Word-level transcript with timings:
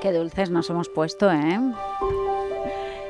Qué 0.00 0.12
dulces 0.12 0.50
nos 0.50 0.70
hemos 0.70 0.88
puesto, 0.88 1.30
¿eh? 1.30 1.60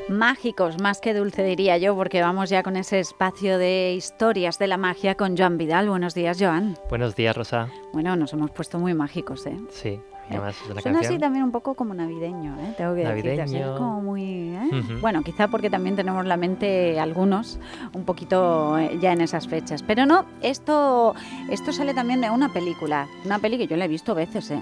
Mágicos, 0.08 0.80
más 0.80 1.00
que 1.00 1.14
dulce 1.14 1.44
diría 1.44 1.78
yo, 1.78 1.94
porque 1.94 2.20
vamos 2.20 2.50
ya 2.50 2.64
con 2.64 2.76
ese 2.76 2.98
espacio 2.98 3.58
de 3.58 3.94
historias 3.94 4.58
de 4.58 4.66
la 4.66 4.76
magia 4.76 5.14
con 5.14 5.36
Joan 5.36 5.56
Vidal. 5.56 5.88
Buenos 5.88 6.14
días, 6.14 6.36
Joan. 6.40 6.76
Buenos 6.88 7.14
días, 7.14 7.36
Rosa. 7.36 7.68
Bueno, 7.92 8.16
nos 8.16 8.32
hemos 8.32 8.50
puesto 8.50 8.80
muy 8.80 8.92
mágicos, 8.92 9.46
¿eh? 9.46 9.56
Sí. 9.70 10.00
Además, 10.28 10.56
es 10.56 10.70
una 10.70 10.80
Suena 10.80 10.98
canción. 10.98 11.14
así 11.14 11.20
también 11.20 11.44
un 11.44 11.52
poco 11.52 11.74
como 11.74 11.92
navideño, 11.94 12.56
¿eh? 12.60 12.74
Tengo 12.76 12.94
que 12.94 13.04
decirte, 13.04 13.42
así, 13.42 13.54
Navideño. 13.54 13.76
como 13.78 14.00
muy... 14.00 14.22
¿eh? 14.54 14.70
Bueno, 15.00 15.22
quizá 15.22 15.48
porque 15.48 15.70
también 15.70 15.94
tenemos 15.96 16.24
la 16.26 16.36
mente, 16.36 16.98
algunos, 17.00 17.58
un 17.92 18.04
poquito 18.04 18.78
eh, 18.78 18.96
ya 19.00 19.12
en 19.12 19.20
esas 19.20 19.46
fechas. 19.48 19.82
Pero 19.84 20.06
no, 20.06 20.24
esto, 20.42 21.14
esto 21.50 21.72
sale 21.72 21.94
también 21.94 22.20
de 22.20 22.30
una 22.30 22.52
película. 22.52 23.06
Una 23.24 23.38
peli 23.40 23.58
que 23.58 23.66
yo 23.68 23.76
la 23.76 23.84
he 23.86 23.88
visto 23.88 24.14
veces, 24.14 24.50
¿eh? 24.52 24.60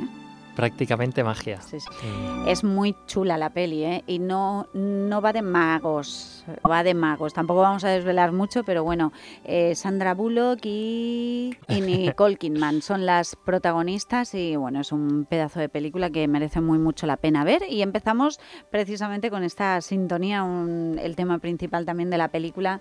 Prácticamente 0.58 1.22
magia. 1.22 1.60
Sí, 1.62 1.78
sí. 1.78 1.86
Mm, 2.04 2.48
Es 2.48 2.64
muy 2.64 2.96
chula 3.06 3.38
la 3.38 3.50
peli, 3.50 3.84
¿eh? 3.84 4.02
Y 4.08 4.18
no, 4.18 4.66
no 4.74 5.20
va 5.22 5.32
de 5.32 5.40
magos, 5.40 6.44
va 6.68 6.82
de 6.82 6.94
magos. 6.94 7.32
Tampoco 7.32 7.60
vamos 7.60 7.84
a 7.84 7.90
desvelar 7.90 8.32
mucho, 8.32 8.64
pero 8.64 8.82
bueno, 8.82 9.12
eh, 9.44 9.76
Sandra 9.76 10.14
Bullock 10.14 10.58
y, 10.64 11.54
y 11.68 11.80
Nicole 11.80 12.34
Kidman 12.36 12.82
son 12.82 13.06
las 13.06 13.36
protagonistas 13.36 14.34
y 14.34 14.56
bueno, 14.56 14.80
es 14.80 14.90
un 14.90 15.26
pedazo 15.30 15.60
de 15.60 15.68
película 15.68 16.10
que 16.10 16.26
merece 16.26 16.60
muy 16.60 16.78
mucho 16.78 17.06
la 17.06 17.16
pena 17.18 17.44
ver. 17.44 17.62
Y 17.68 17.82
empezamos 17.82 18.40
precisamente 18.70 19.30
con 19.30 19.44
esta 19.44 19.80
sintonía, 19.80 20.42
un- 20.42 20.98
el 21.00 21.14
tema 21.14 21.38
principal 21.38 21.84
también 21.86 22.10
de 22.10 22.18
la 22.18 22.28
película, 22.28 22.80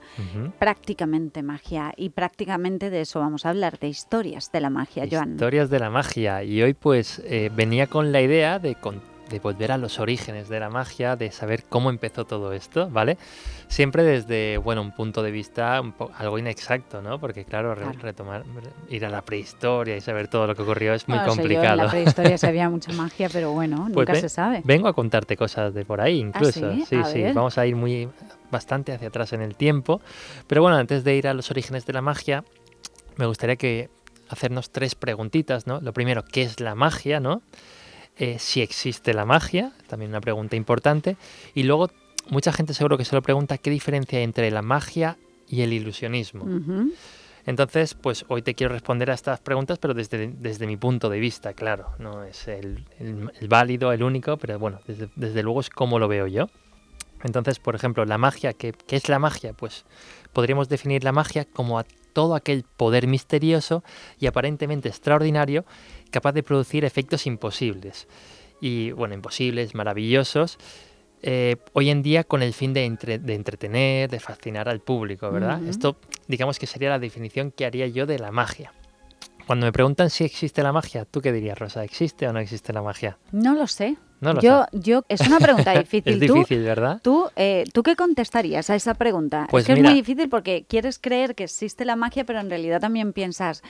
prácticamente 0.58 1.44
magia. 1.44 1.94
Y 1.96 2.10
prácticamente 2.10 2.90
de 2.90 3.02
eso 3.02 3.20
vamos 3.20 3.46
a 3.46 3.50
hablar, 3.50 3.78
de 3.80 3.88
historias 3.88 4.52
de 4.52 4.62
la 4.62 4.70
magia, 4.70 5.06
Joan. 5.10 5.34
Historias 5.34 5.70
de 5.70 5.80
la 5.80 5.90
magia. 5.90 6.44
Y 6.44 6.62
hoy 6.64 6.74
pues 6.74 7.22
eh, 7.26 7.52
venía 7.68 7.88
con 7.88 8.14
la 8.14 8.22
idea 8.22 8.60
de, 8.60 8.78
volver 9.44 9.74
a 9.74 9.78
los 9.78 10.00
orígenes 10.00 10.48
de 10.48 10.58
la 10.58 10.70
magia, 10.70 11.18
de 11.18 11.32
saber 11.32 11.66
cómo 11.68 11.90
empezó 11.90 12.24
todo 12.24 12.54
esto, 12.54 12.90
¿vale? 12.90 13.18
Siempre 13.68 14.04
desde, 14.04 14.56
bueno, 14.58 14.82
un 14.82 14.94
punto 14.94 15.22
de 15.22 15.32
vista 15.32 15.82
un 15.82 15.94
algo 16.18 16.40
inexacto, 16.40 17.02
¿no? 17.02 17.20
Porque 17.20 17.44
claro, 17.44 17.76
re- 17.76 17.84
Claro. 17.84 18.00
retomar, 18.00 18.46
ir 18.88 19.06
a 19.06 19.10
la 19.10 19.22
prehistoria 19.22 19.98
y 19.98 20.02
saber 20.02 20.30
todo 20.30 20.48
lo 20.48 20.56
que 20.56 20.62
ocurrió 20.62 20.94
es 20.94 21.10
muy 21.10 21.18
Bueno, 21.18 21.26
yo, 21.26 21.32
en 21.34 21.38
complicado. 21.40 21.76
la 21.76 21.90
prehistoria 21.90 22.38
se 22.38 22.48
había 22.48 22.70
mucha 22.70 22.94
magia, 22.94 23.28
pero 23.30 23.52
bueno, 23.52 23.90
Pues 23.94 24.08
nunca 24.08 24.16
se 24.16 24.30
sabe. 24.30 24.62
Vengo 24.64 24.88
a 24.88 24.94
contarte 24.94 25.36
cosas 25.36 25.74
de 25.74 25.84
por 25.84 26.00
ahí, 26.00 26.20
incluso. 26.20 26.72
sí? 26.74 26.86
sí, 26.88 26.96
A 26.96 27.04
sí. 27.04 27.24
Vamos 27.36 27.58
a 27.58 27.66
ir 27.68 27.76
muy 27.76 28.08
bastante 28.50 28.94
hacia 28.94 29.10
atrás 29.10 29.34
en 29.34 29.42
el 29.42 29.56
tiempo. 29.58 30.00
Pero 30.48 30.62
bueno, 30.62 30.78
antes 30.78 31.04
de 31.04 31.18
ir 31.18 31.28
a 31.28 31.34
los 31.34 31.52
orígenes 31.52 31.86
de 31.86 31.92
la 31.92 32.02
magia, 32.02 32.46
me 33.18 33.26
gustaría 33.26 33.58
que 33.58 33.90
hacernos 34.30 34.70
tres 34.72 34.96
preguntitas, 34.96 35.68
¿no? 35.68 35.80
Lo 35.82 35.94
primero, 35.94 36.24
¿qué 36.24 36.42
es 36.44 36.60
la 36.60 36.76
magia, 36.76 37.20
no? 37.20 37.42
Eh, 38.18 38.38
si 38.40 38.62
existe 38.62 39.14
la 39.14 39.26
magia, 39.26 39.74
también 39.88 40.10
una 40.12 40.22
pregunta 40.22 40.56
importante. 40.56 41.18
Y 41.54 41.64
luego, 41.64 41.90
mucha 42.30 42.52
gente 42.52 42.74
seguro 42.74 42.98
que 42.98 43.06
se 43.06 43.16
lo 43.16 43.22
pregunta 43.22 43.58
qué 43.58 43.70
diferencia 43.70 44.18
hay 44.18 44.24
entre 44.24 44.50
la 44.52 44.62
magia 44.62 45.18
y 45.48 45.62
el 45.62 45.72
ilusionismo. 45.74 46.46
Entonces, 47.46 47.94
pues 47.94 48.26
hoy 48.28 48.42
te 48.42 48.56
quiero 48.56 48.74
responder 48.74 49.10
a 49.10 49.14
estas 49.14 49.40
preguntas, 49.40 49.78
pero 49.80 49.94
desde, 49.94 50.28
desde 50.38 50.68
mi 50.68 50.76
punto 50.76 51.10
de 51.10 51.20
vista, 51.20 51.54
claro. 51.54 51.94
No 52.00 52.24
es 52.24 52.48
el, 52.50 52.86
el- 53.00 53.32
el 53.40 53.48
válido, 53.48 53.94
el 53.94 54.04
único, 54.04 54.36
pero 54.38 54.60
bueno, 54.60 54.80
desde, 54.86 55.08
desde 55.16 55.44
luego 55.44 55.62
es 55.62 55.70
como 55.70 55.98
lo 56.00 56.08
veo 56.10 56.28
yo. 56.28 56.50
Entonces, 57.24 57.60
por 57.60 57.74
ejemplo, 57.76 58.04
la 58.06 58.18
magia, 58.18 58.54
¿qué, 58.54 58.74
qué 58.74 58.96
es 58.98 59.08
la 59.10 59.18
magia? 59.20 59.54
Pues 59.54 59.86
podríamos 60.34 60.68
definir 60.70 61.04
la 61.06 61.12
magia 61.14 61.46
como 61.46 61.82
todo 62.18 62.34
aquel 62.34 62.64
poder 62.64 63.06
misterioso 63.06 63.84
y 64.20 64.26
aparentemente 64.26 64.90
extraordinario 64.90 65.66
capaz 66.10 66.32
de 66.32 66.42
producir 66.42 66.84
efectos 66.84 67.28
imposibles. 67.28 68.08
Y 68.60 68.90
bueno, 68.94 69.14
imposibles, 69.14 69.76
maravillosos, 69.76 70.58
eh, 71.22 71.58
hoy 71.74 71.92
en 71.92 72.02
día 72.02 72.24
con 72.24 72.42
el 72.42 72.54
fin 72.56 72.74
de, 72.74 72.86
entre- 72.86 73.20
de 73.20 73.36
entretener, 73.36 74.10
de 74.10 74.20
fascinar 74.20 74.68
al 74.68 74.80
público, 74.80 75.30
¿verdad? 75.32 75.62
Ujú. 75.62 75.70
Esto 75.70 75.98
digamos 76.28 76.58
que 76.58 76.66
sería 76.66 76.90
la 76.90 76.98
definición 76.98 77.52
que 77.52 77.68
haría 77.68 77.86
yo 77.86 78.08
de 78.08 78.18
la 78.18 78.32
magia. 78.32 78.74
Cuando 79.46 79.68
me 79.68 79.72
preguntan 79.72 80.10
si 80.10 80.24
existe 80.24 80.64
la 80.64 80.72
magia, 80.72 81.06
¿tú 81.06 81.22
qué 81.22 81.32
dirías, 81.32 81.60
Rosa? 81.60 81.84
¿Existe 81.84 82.28
o 82.28 82.34
no 82.34 82.40
existe 82.40 82.74
la 82.74 82.82
magia? 82.82 83.20
No 83.32 83.54
lo 83.54 83.68
sé. 83.68 83.96
No 84.20 84.34
lo 84.34 84.42
yo, 84.42 84.66
sé. 84.72 84.80
yo, 84.80 85.04
es 85.10 85.22
una 85.22 85.40
pregunta 85.40 85.72
difícil. 85.80 86.14
Es 86.22 86.28
¿Tú, 86.28 86.34
difícil, 86.36 86.64
¿verdad? 86.64 87.00
tú, 87.04 87.28
eh, 87.36 87.66
¿Tú 87.74 87.84
qué 87.84 87.96
contestarías 87.96 88.70
a 88.70 88.76
esa 88.76 88.94
pregunta? 88.96 89.48
Pues 89.50 89.64
es 89.64 89.68
que 89.68 89.74
mira- 89.76 89.90
es 89.90 89.94
muy 89.94 90.02
difícil 90.02 90.30
porque 90.30 90.66
quieres 90.68 90.98
creer 91.00 91.36
que 91.36 91.44
existe 91.44 91.86
la 91.86 91.96
magia, 91.96 92.24
pero 92.26 92.40
en 92.40 92.50
realidad 92.50 92.82
también 92.82 93.14
piensas, 93.14 93.62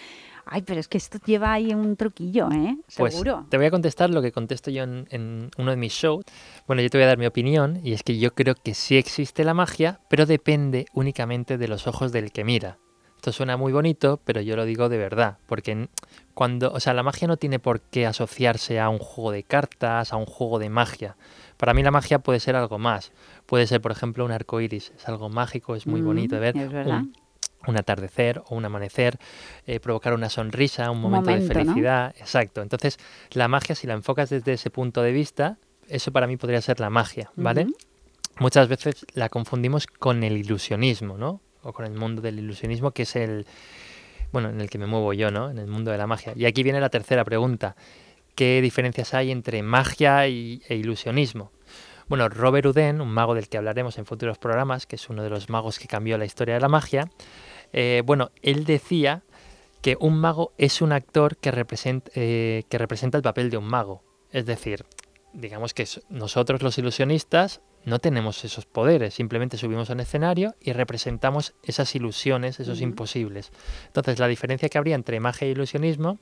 ay, 0.46 0.62
pero 0.62 0.80
es 0.80 0.88
que 0.88 0.98
esto 0.98 1.18
lleva 1.26 1.52
ahí 1.52 1.74
un 1.74 1.98
truquillo, 1.98 2.50
¿eh? 2.52 2.78
Pues 2.96 3.14
Seguro. 3.14 3.46
te 3.50 3.58
voy 3.58 3.66
a 3.66 3.72
contestar 3.72 4.10
lo 4.10 4.22
que 4.22 4.32
contesto 4.32 4.72
yo 4.72 4.84
en, 4.84 5.06
en 5.10 5.50
uno 5.58 5.72
de 5.72 5.78
mis 5.78 5.92
shows. 5.94 6.24
Bueno, 6.66 6.82
yo 6.82 6.90
te 6.90 6.98
voy 6.98 7.04
a 7.04 7.08
dar 7.08 7.18
mi 7.18 7.26
opinión 7.26 7.80
y 7.84 7.92
es 7.94 8.04
que 8.04 8.18
yo 8.18 8.34
creo 8.34 8.56
que 8.56 8.74
sí 8.74 8.96
existe 8.98 9.44
la 9.44 9.54
magia, 9.54 10.00
pero 10.10 10.26
depende 10.26 10.86
únicamente 10.94 11.58
de 11.58 11.68
los 11.68 11.88
ojos 11.88 12.12
del 12.14 12.32
que 12.32 12.44
mira. 12.46 12.78
Esto 13.18 13.32
suena 13.32 13.58
muy 13.58 13.74
bonito, 13.74 14.20
pero 14.24 14.42
yo 14.42 14.56
lo 14.56 14.64
digo 14.66 14.90
de 14.90 14.98
verdad, 14.98 15.38
porque 15.48 15.90
cuando, 16.34 16.72
o 16.72 16.80
sea, 16.80 16.94
la 16.94 17.04
magia 17.04 17.28
no 17.28 17.38
tiene 17.38 17.60
por 17.60 17.82
qué 17.82 18.06
asociarse 18.06 18.80
a 18.80 18.90
un 18.90 19.00
juego 19.00 19.32
de 19.32 19.44
cartas, 19.44 20.14
a 20.14 20.18
un 20.18 20.26
juego 20.26 20.60
de 20.60 20.70
magia. 20.70 21.16
Para 21.58 21.74
mí 21.74 21.82
la 21.84 21.92
magia 21.92 22.20
puede 22.20 22.40
ser 22.40 22.56
algo 22.56 22.78
más. 22.78 23.12
Puede 23.48 23.66
ser, 23.68 23.82
por 23.82 23.92
ejemplo, 23.92 24.24
un 24.24 24.32
arco 24.32 24.62
iris. 24.62 24.94
Es 24.96 25.08
algo 25.10 25.30
mágico, 25.30 25.76
es 25.76 25.88
muy 25.88 26.02
Mm, 26.02 26.06
bonito 26.06 26.36
de 26.36 26.42
ver. 26.42 26.58
es 26.58 26.72
verdad. 26.72 27.00
Un, 27.02 27.14
un 27.66 27.76
atardecer 27.78 28.42
o 28.48 28.56
un 28.56 28.64
amanecer, 28.66 29.18
eh, 29.66 29.80
provocar 29.80 30.14
una 30.14 30.30
sonrisa, 30.30 30.92
un 30.92 30.98
Un 30.98 31.12
momento, 31.12 31.32
de 31.32 31.40
¿no? 31.42 31.48
felicidad. 31.48 32.14
Exacto. 32.20 32.62
Entonces, 32.62 32.98
la 33.32 33.48
magia, 33.48 33.74
si 33.76 33.88
la 33.88 33.94
enfocas 33.96 34.30
desde 34.30 34.54
ese 34.54 34.70
punto 34.70 35.02
de 35.02 35.12
vista, 35.12 35.58
eso 35.90 36.12
para 36.12 36.28
mí 36.28 36.38
podría 36.38 36.62
ser 36.62 36.80
la 36.80 36.92
magia, 36.92 37.32
¿vale? 37.36 37.68
Muchas 38.40 38.68
veces 38.68 39.06
la 39.16 39.30
confundimos 39.30 39.88
con 39.88 40.24
el 40.24 40.38
ilusionismo, 40.38 41.18
¿no? 41.18 41.42
O 41.68 41.74
con 41.74 41.86
el 41.86 41.92
mundo 41.92 42.22
del 42.22 42.40
ilusionismo, 42.40 42.92
que 42.92 43.04
es 43.04 43.18
el, 43.18 43.46
bueno, 44.32 44.50
en 44.50 44.62
el 44.62 44.70
que 44.70 44.78
me 44.78 44.86
muevo 44.86 45.12
yo, 45.12 45.32
¿no? 45.32 45.50
En 45.50 45.58
el 45.58 45.68
mundo 45.68 45.92
de 45.92 45.98
la 45.98 46.08
magia. 46.08 46.32
Y 46.34 46.46
aquí 46.46 46.64
viene 46.64 46.80
la 46.80 46.90
tercera 46.90 47.26
pregunta. 47.26 47.76
¿Qué 48.36 48.62
diferencias 48.62 49.14
hay 49.14 49.32
entre 49.32 49.62
magia 49.64 50.30
y, 50.30 50.62
e 50.70 50.76
ilusionismo? 50.76 51.52
Bueno, 52.08 52.30
Robert 52.30 52.68
Houdin, 52.68 53.02
un 53.02 53.10
mago 53.10 53.36
del 53.36 53.50
que 53.50 53.58
hablaremos 53.58 53.98
en 53.98 54.06
futuros 54.06 54.38
programas, 54.38 54.86
que 54.86 54.96
es 54.96 55.10
uno 55.10 55.24
de 55.24 55.30
los 55.30 55.50
magos 55.50 55.78
que 55.78 55.90
cambió 55.90 56.18
la 56.18 56.24
historia 56.24 56.54
de 56.54 56.62
la 56.62 56.70
magia, 56.70 57.10
eh, 57.74 58.02
bueno, 58.06 58.32
él 58.42 58.64
decía 58.64 59.24
que 59.82 59.98
un 60.00 60.18
mago 60.18 60.54
es 60.58 60.82
un 60.82 60.94
actor 60.94 61.36
que 61.36 61.52
representa, 61.52 62.10
eh, 62.16 62.64
que 62.70 62.78
representa 62.78 63.18
el 63.18 63.24
papel 63.24 63.50
de 63.50 63.58
un 63.58 63.66
mago. 63.66 64.04
Es 64.32 64.46
decir, 64.46 64.86
digamos 65.34 65.74
que 65.74 65.86
nosotros 66.08 66.62
los 66.62 66.78
ilusionistas 66.78 67.60
no 67.88 68.00
tenemos 68.00 68.44
esos 68.44 68.66
poderes, 68.66 69.14
simplemente 69.14 69.56
subimos 69.56 69.90
a 69.90 69.94
un 69.94 70.02
escenario 70.02 70.56
y 70.60 70.74
representamos 70.74 71.54
esas 71.64 71.96
ilusiones, 71.96 72.60
esos 72.60 72.82
imposibles. 72.82 73.50
Entonces, 73.86 74.20
la 74.20 74.28
diferencia 74.28 74.68
que 74.68 74.78
habría 74.78 74.96
entre 74.96 75.22
magia 75.22 75.48
e 75.48 75.52
ilusionismo, 75.52 76.20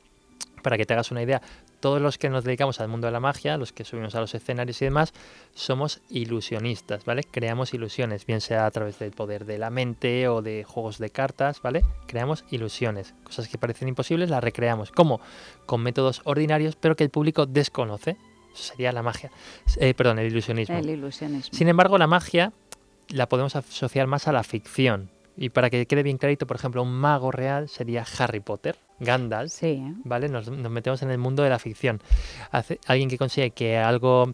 para 0.61 0.77
que 0.77 0.85
te 0.85 0.93
hagas 0.93 1.09
una 1.09 1.23
idea, 1.23 1.41
todos 1.79 1.99
los 1.99 2.19
que 2.19 2.29
nos 2.29 2.43
dedicamos 2.43 2.79
al 2.81 2.87
mundo 2.87 3.07
de 3.07 3.13
la 3.13 3.19
magia, 3.19 3.57
los 3.57 3.73
que 3.73 3.83
subimos 3.83 4.13
a 4.13 4.19
los 4.19 4.35
escenarios 4.35 4.79
y 4.83 4.85
demás, 4.85 5.11
somos 5.55 6.01
ilusionistas, 6.07 7.03
¿vale? 7.03 7.23
Creamos 7.23 7.73
ilusiones, 7.73 8.27
bien 8.27 8.41
sea 8.41 8.67
a 8.67 8.71
través 8.71 8.99
del 8.99 9.09
poder 9.09 9.45
de 9.45 9.57
la 9.57 9.71
mente 9.71 10.27
o 10.27 10.43
de 10.43 10.65
juegos 10.65 10.99
de 10.99 11.09
cartas, 11.09 11.63
¿vale? 11.63 11.83
Creamos 12.05 12.45
ilusiones, 12.51 13.15
cosas 13.23 13.47
que 13.47 13.57
parecen 13.57 13.87
imposibles, 13.87 14.29
las 14.29 14.43
recreamos. 14.43 14.91
¿Cómo? 14.91 15.19
Con 15.65 15.81
métodos 15.81 16.21
ordinarios, 16.25 16.75
pero 16.75 16.95
que 16.95 17.03
el 17.03 17.09
público 17.09 17.47
desconoce. 17.47 18.17
Eso 18.55 18.63
sería 18.63 18.91
la 18.91 19.03
magia. 19.03 19.31
Eh, 19.77 19.93
perdón, 19.93 20.19
el 20.19 20.27
ilusionismo. 20.27 20.77
El 20.77 20.89
ilusionismo. 20.89 21.55
Sin 21.55 21.67
embargo, 21.67 21.97
la 21.97 22.07
magia 22.07 22.53
la 23.09 23.27
podemos 23.27 23.55
asociar 23.55 24.07
más 24.07 24.27
a 24.27 24.31
la 24.31 24.43
ficción. 24.43 25.09
Y 25.37 25.49
para 25.49 25.69
que 25.69 25.85
quede 25.85 26.01
bien 26.01 26.17
clarito, 26.17 26.47
por 26.47 26.55
ejemplo, 26.55 26.81
un 26.81 26.93
mago 26.93 27.29
real 27.29 27.67
sería 27.67 28.05
Harry 28.19 28.39
Potter, 28.39 28.77
Gandalf, 28.99 29.51
Sí, 29.51 29.67
¿eh? 29.67 29.93
¿vale? 30.05 30.29
Nos, 30.29 30.49
nos 30.49 30.71
metemos 30.71 31.01
en 31.01 31.11
el 31.11 31.17
mundo 31.17 31.43
de 31.43 31.49
la 31.49 31.59
ficción. 31.59 31.99
Hace, 32.51 32.79
alguien 32.87 33.09
que 33.09 33.17
consigue 33.17 33.51
que 33.51 33.77
algo 33.77 34.31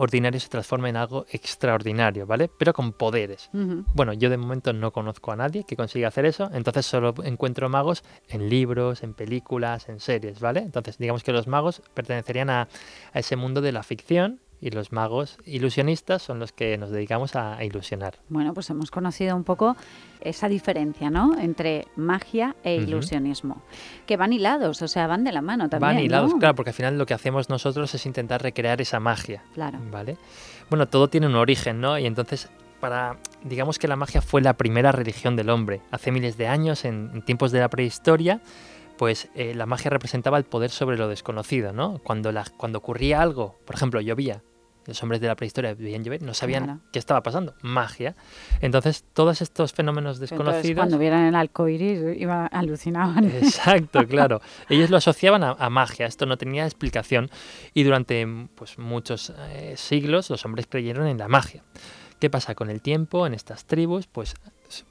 ordinario 0.00 0.40
se 0.40 0.48
transforme 0.48 0.88
en 0.88 0.96
algo 0.96 1.26
extraordinario, 1.30 2.26
¿vale? 2.26 2.50
Pero 2.58 2.72
con 2.72 2.92
poderes. 2.92 3.50
Bueno, 3.94 4.14
yo 4.14 4.30
de 4.30 4.38
momento 4.38 4.72
no 4.72 4.92
conozco 4.92 5.30
a 5.30 5.36
nadie 5.36 5.64
que 5.64 5.76
consiga 5.76 6.08
hacer 6.08 6.24
eso, 6.24 6.50
entonces 6.54 6.86
solo 6.86 7.14
encuentro 7.22 7.68
magos 7.68 8.02
en 8.28 8.48
libros, 8.48 9.02
en 9.02 9.12
películas, 9.12 9.90
en 9.90 10.00
series, 10.00 10.40
¿vale? 10.40 10.60
Entonces 10.60 10.96
digamos 10.96 11.22
que 11.22 11.32
los 11.32 11.46
magos 11.46 11.82
pertenecerían 11.92 12.48
a, 12.48 12.68
a 13.12 13.18
ese 13.18 13.36
mundo 13.36 13.60
de 13.60 13.72
la 13.72 13.82
ficción 13.82 14.40
y 14.60 14.70
los 14.70 14.92
magos 14.92 15.38
ilusionistas 15.44 16.22
son 16.22 16.38
los 16.38 16.52
que 16.52 16.76
nos 16.78 16.90
dedicamos 16.90 17.36
a, 17.36 17.56
a 17.56 17.64
ilusionar. 17.64 18.18
Bueno, 18.28 18.54
pues 18.54 18.68
hemos 18.70 18.90
conocido 18.90 19.34
un 19.36 19.44
poco 19.44 19.76
esa 20.20 20.48
diferencia, 20.48 21.10
¿no? 21.10 21.38
Entre 21.38 21.86
magia 21.96 22.56
e 22.62 22.76
ilusionismo. 22.76 23.62
Que 24.06 24.16
van 24.16 24.32
hilados, 24.32 24.82
o 24.82 24.88
sea, 24.88 25.06
van 25.06 25.24
de 25.24 25.32
la 25.32 25.42
mano 25.42 25.68
también. 25.68 25.94
Van 25.94 26.04
hilados, 26.04 26.32
¿no? 26.32 26.38
claro, 26.38 26.54
porque 26.54 26.70
al 26.70 26.74
final 26.74 26.98
lo 26.98 27.06
que 27.06 27.14
hacemos 27.14 27.48
nosotros 27.48 27.94
es 27.94 28.06
intentar 28.06 28.42
recrear 28.42 28.80
esa 28.80 29.00
magia. 29.00 29.42
Claro. 29.54 29.78
¿Vale? 29.90 30.18
Bueno, 30.68 30.88
todo 30.88 31.08
tiene 31.08 31.26
un 31.26 31.36
origen, 31.36 31.80
¿no? 31.80 31.98
Y 31.98 32.06
entonces, 32.06 32.50
para, 32.80 33.16
digamos 33.44 33.78
que 33.78 33.88
la 33.88 33.96
magia 33.96 34.20
fue 34.20 34.42
la 34.42 34.54
primera 34.54 34.92
religión 34.92 35.36
del 35.36 35.50
hombre. 35.50 35.80
Hace 35.90 36.12
miles 36.12 36.36
de 36.36 36.48
años, 36.48 36.84
en, 36.84 37.10
en 37.14 37.22
tiempos 37.22 37.50
de 37.50 37.60
la 37.60 37.70
prehistoria, 37.70 38.40
pues 39.00 39.30
eh, 39.34 39.54
la 39.54 39.64
magia 39.64 39.88
representaba 39.88 40.36
el 40.36 40.44
poder 40.44 40.68
sobre 40.70 40.98
lo 40.98 41.08
desconocido, 41.08 41.72
¿no? 41.72 42.00
Cuando, 42.02 42.32
la, 42.32 42.44
cuando 42.58 42.78
ocurría 42.78 43.22
algo, 43.22 43.58
por 43.64 43.74
ejemplo, 43.74 43.98
llovía, 44.02 44.42
los 44.90 45.02
hombres 45.04 45.20
de 45.20 45.28
la 45.28 45.36
prehistoria 45.36 45.72
llover, 45.74 46.20
no 46.22 46.34
sabían 46.34 46.64
Claro. 46.64 46.80
qué 46.92 46.98
estaba 46.98 47.22
pasando, 47.22 47.54
magia. 47.62 48.16
Entonces, 48.60 49.04
todos 49.14 49.40
estos 49.40 49.72
fenómenos 49.72 50.16
Entonces, 50.16 50.36
desconocidos... 50.36 50.76
cuando 50.76 50.98
vieran 50.98 51.26
el 51.26 51.34
arco 51.36 51.68
iris, 51.68 52.18
iba, 52.18 52.46
alucinaban. 52.46 53.24
Exacto, 53.24 54.04
claro. 54.08 54.40
Ellos 54.68 54.90
lo 54.90 54.96
asociaban 54.96 55.44
a, 55.44 55.52
a 55.52 55.70
magia, 55.70 56.06
esto 56.06 56.26
no 56.26 56.36
tenía 56.36 56.64
explicación 56.64 57.30
y 57.72 57.84
durante 57.84 58.26
pues, 58.56 58.78
muchos 58.78 59.32
eh, 59.50 59.74
siglos 59.76 60.28
los 60.28 60.44
hombres 60.44 60.66
creyeron 60.68 61.06
en 61.06 61.18
la 61.18 61.28
magia. 61.28 61.62
¿Qué 62.18 62.28
pasa? 62.28 62.54
Con 62.54 62.68
el 62.68 62.82
tiempo, 62.82 63.26
en 63.26 63.32
estas 63.32 63.64
tribus, 63.64 64.06
pues 64.06 64.34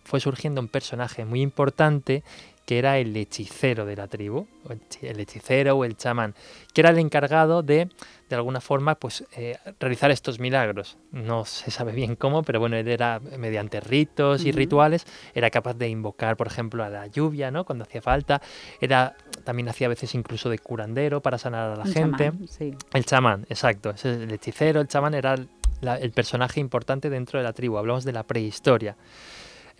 fue 0.04 0.20
surgiendo 0.20 0.62
un 0.62 0.68
personaje 0.68 1.26
muy 1.26 1.42
importante 1.42 2.24
que 2.70 2.78
era 2.78 3.00
el 3.00 3.18
hechicero 3.18 3.84
de 3.84 3.96
la 3.96 4.06
tribu, 4.08 4.46
el 4.70 4.80
chi- 4.90 5.08
el 5.08 5.20
hechicero 5.20 5.76
o 5.76 5.86
el 5.86 5.98
chamán, 5.98 6.36
que 6.72 6.82
era 6.82 6.92
el 6.92 7.00
encargado 7.00 7.64
de, 7.64 7.90
de 8.30 8.36
alguna 8.36 8.62
forma, 8.62 8.94
pues 8.94 9.24
eh, 9.36 9.58
realizar 9.80 10.12
estos 10.12 10.40
milagros. 10.40 10.96
No 11.12 11.46
se 11.46 11.72
sabe 11.72 11.94
bien 11.94 12.16
cómo, 12.16 12.44
pero 12.44 12.60
bueno, 12.60 12.76
él 12.76 12.88
era 12.88 13.20
mediante 13.40 13.80
ritos 13.80 14.46
y 14.46 14.52
rituales, 14.52 15.08
era 15.34 15.50
capaz 15.50 15.74
de 15.74 15.90
invocar, 15.90 16.38
por 16.38 16.46
ejemplo, 16.46 16.84
a 16.84 16.90
la 16.90 17.08
lluvia, 17.08 17.50
¿no? 17.50 17.66
Cuando 17.66 17.86
hacía 17.86 18.04
falta, 18.04 18.40
era 18.80 19.16
también 19.44 19.68
hacía 19.70 19.88
a 19.88 19.90
veces 19.90 20.14
incluso 20.14 20.48
de 20.52 20.60
curandero 20.60 21.22
para 21.22 21.40
sanar 21.40 21.72
a 21.72 21.76
la 21.76 21.86
gente. 21.86 22.26
chamán, 22.26 22.48
sí. 22.48 22.76
El 22.94 23.04
chamán, 23.04 23.48
exacto. 23.50 23.96
El 24.04 24.32
hechicero, 24.32 24.80
el 24.82 24.88
chamán 24.88 25.16
era 25.16 25.36
la- 25.82 25.98
el 25.98 26.12
personaje 26.12 26.60
importante 26.60 27.10
dentro 27.10 27.40
de 27.40 27.46
la 27.46 27.54
tribu. 27.54 27.80
Hablamos 27.80 28.04
de 28.06 28.12
la 28.12 28.22
prehistoria. 28.22 28.96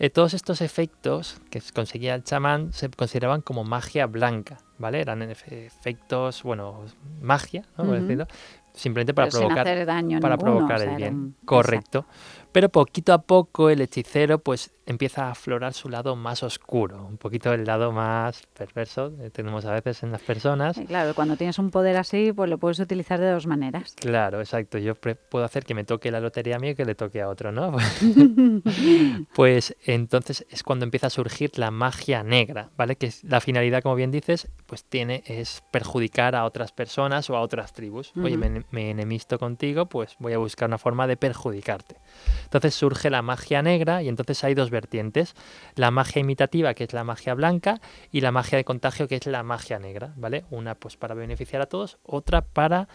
Eh, 0.02 0.08
todos 0.08 0.32
estos 0.32 0.62
efectos 0.62 1.36
que 1.50 1.60
conseguía 1.74 2.14
el 2.14 2.24
chamán 2.24 2.72
se 2.72 2.88
consideraban 2.88 3.42
como 3.42 3.64
magia 3.64 4.06
blanca, 4.06 4.56
¿vale? 4.78 5.02
Eran 5.02 5.20
efe- 5.20 5.66
efectos, 5.66 6.42
bueno, 6.42 6.86
magia, 7.20 7.66
¿no? 7.76 7.84
Por 7.84 7.88
Ujú. 7.96 8.02
decirlo, 8.02 8.26
simplemente 8.72 9.12
para 9.12 9.28
Pero 9.28 9.40
provocar 9.40 9.68
hacer 9.68 9.84
daño 9.84 10.18
para 10.20 10.36
ninguno, 10.36 10.56
provocar 10.56 10.76
o 10.76 10.84
sea, 10.84 10.90
el 10.92 10.96
bien. 10.96 11.34
Correcto. 11.44 12.06
Pero 12.52 12.68
poquito 12.68 13.12
a 13.12 13.22
poco 13.22 13.70
el 13.70 13.80
hechicero 13.80 14.38
pues 14.40 14.72
empieza 14.86 15.26
a 15.26 15.30
aflorar 15.30 15.72
su 15.72 15.88
lado 15.88 16.16
más 16.16 16.42
oscuro, 16.42 17.06
un 17.06 17.16
poquito 17.16 17.52
el 17.52 17.64
lado 17.64 17.92
más 17.92 18.42
perverso 18.58 19.12
que 19.16 19.30
tenemos 19.30 19.64
a 19.64 19.72
veces 19.72 20.02
en 20.02 20.10
las 20.10 20.20
personas. 20.22 20.76
Eh, 20.78 20.84
Claro, 20.86 21.14
cuando 21.14 21.36
tienes 21.36 21.60
un 21.60 21.70
poder 21.70 21.96
así, 21.96 22.32
pues 22.32 22.50
lo 22.50 22.58
puedes 22.58 22.80
utilizar 22.80 23.20
de 23.20 23.30
dos 23.30 23.46
maneras. 23.46 23.94
Claro, 24.00 24.40
exacto. 24.40 24.78
Yo 24.78 24.96
puedo 24.96 25.44
hacer 25.44 25.64
que 25.64 25.74
me 25.74 25.84
toque 25.84 26.10
la 26.10 26.18
lotería 26.18 26.56
a 26.56 26.58
mí 26.58 26.70
y 26.70 26.74
que 26.74 26.84
le 26.84 26.96
toque 26.96 27.20
a 27.22 27.28
otro, 27.28 27.52
¿no? 27.52 27.76
pues 29.34 29.76
entonces 29.84 30.44
es 30.50 30.64
cuando 30.64 30.84
empieza 30.84 31.06
a 31.06 31.10
surgir 31.10 31.56
la 31.58 31.70
magia 31.70 32.24
negra, 32.24 32.70
¿vale? 32.76 32.96
Que 32.96 33.12
la 33.22 33.40
finalidad, 33.40 33.82
como 33.82 33.94
bien 33.94 34.10
dices, 34.10 34.48
pues 34.66 34.84
tiene 34.84 35.22
es 35.26 35.62
perjudicar 35.70 36.34
a 36.34 36.44
otras 36.44 36.72
personas 36.72 37.30
o 37.30 37.36
a 37.36 37.40
otras 37.42 37.72
tribus. 37.72 38.12
Oye, 38.16 38.32
Ujú. 38.36 38.40
me, 38.40 38.46
ene- 38.48 38.64
me 38.72 38.90
enemisto 38.90 39.38
contigo, 39.38 39.86
pues 39.86 40.16
voy 40.18 40.32
a 40.32 40.38
buscar 40.38 40.68
una 40.68 40.78
forma 40.78 41.06
de 41.06 41.16
perjudicarte. 41.16 41.96
Entonces 42.44 42.74
surge 42.74 43.10
la 43.10 43.22
magia 43.22 43.62
negra 43.62 44.02
y 44.02 44.08
entonces 44.08 44.42
hay 44.44 44.54
dos 44.54 44.70
vertientes. 44.70 45.34
La 45.74 45.90
magia 45.90 46.20
imitativa, 46.20 46.74
que 46.74 46.84
es 46.84 46.92
la 46.92 47.04
magia 47.04 47.34
blanca, 47.34 47.80
y 48.12 48.20
la 48.20 48.32
magia 48.32 48.58
de 48.58 48.64
contagio, 48.64 49.08
que 49.08 49.16
es 49.16 49.26
la 49.26 49.42
magia 49.42 49.78
negra, 49.78 50.12
¿vale? 50.16 50.44
Una 50.50 50.74
pues 50.74 50.96
para 50.96 51.14
beneficiar 51.14 51.62
a 51.62 51.66
todos, 51.66 51.98
otra 52.02 52.42
para 52.42 52.88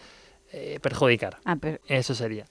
eh, 0.52 0.78
perjudicar. 0.80 1.38
Ah, 1.44 1.56
pero- 1.60 1.78
Eso 1.88 2.14
sería. 2.14 2.46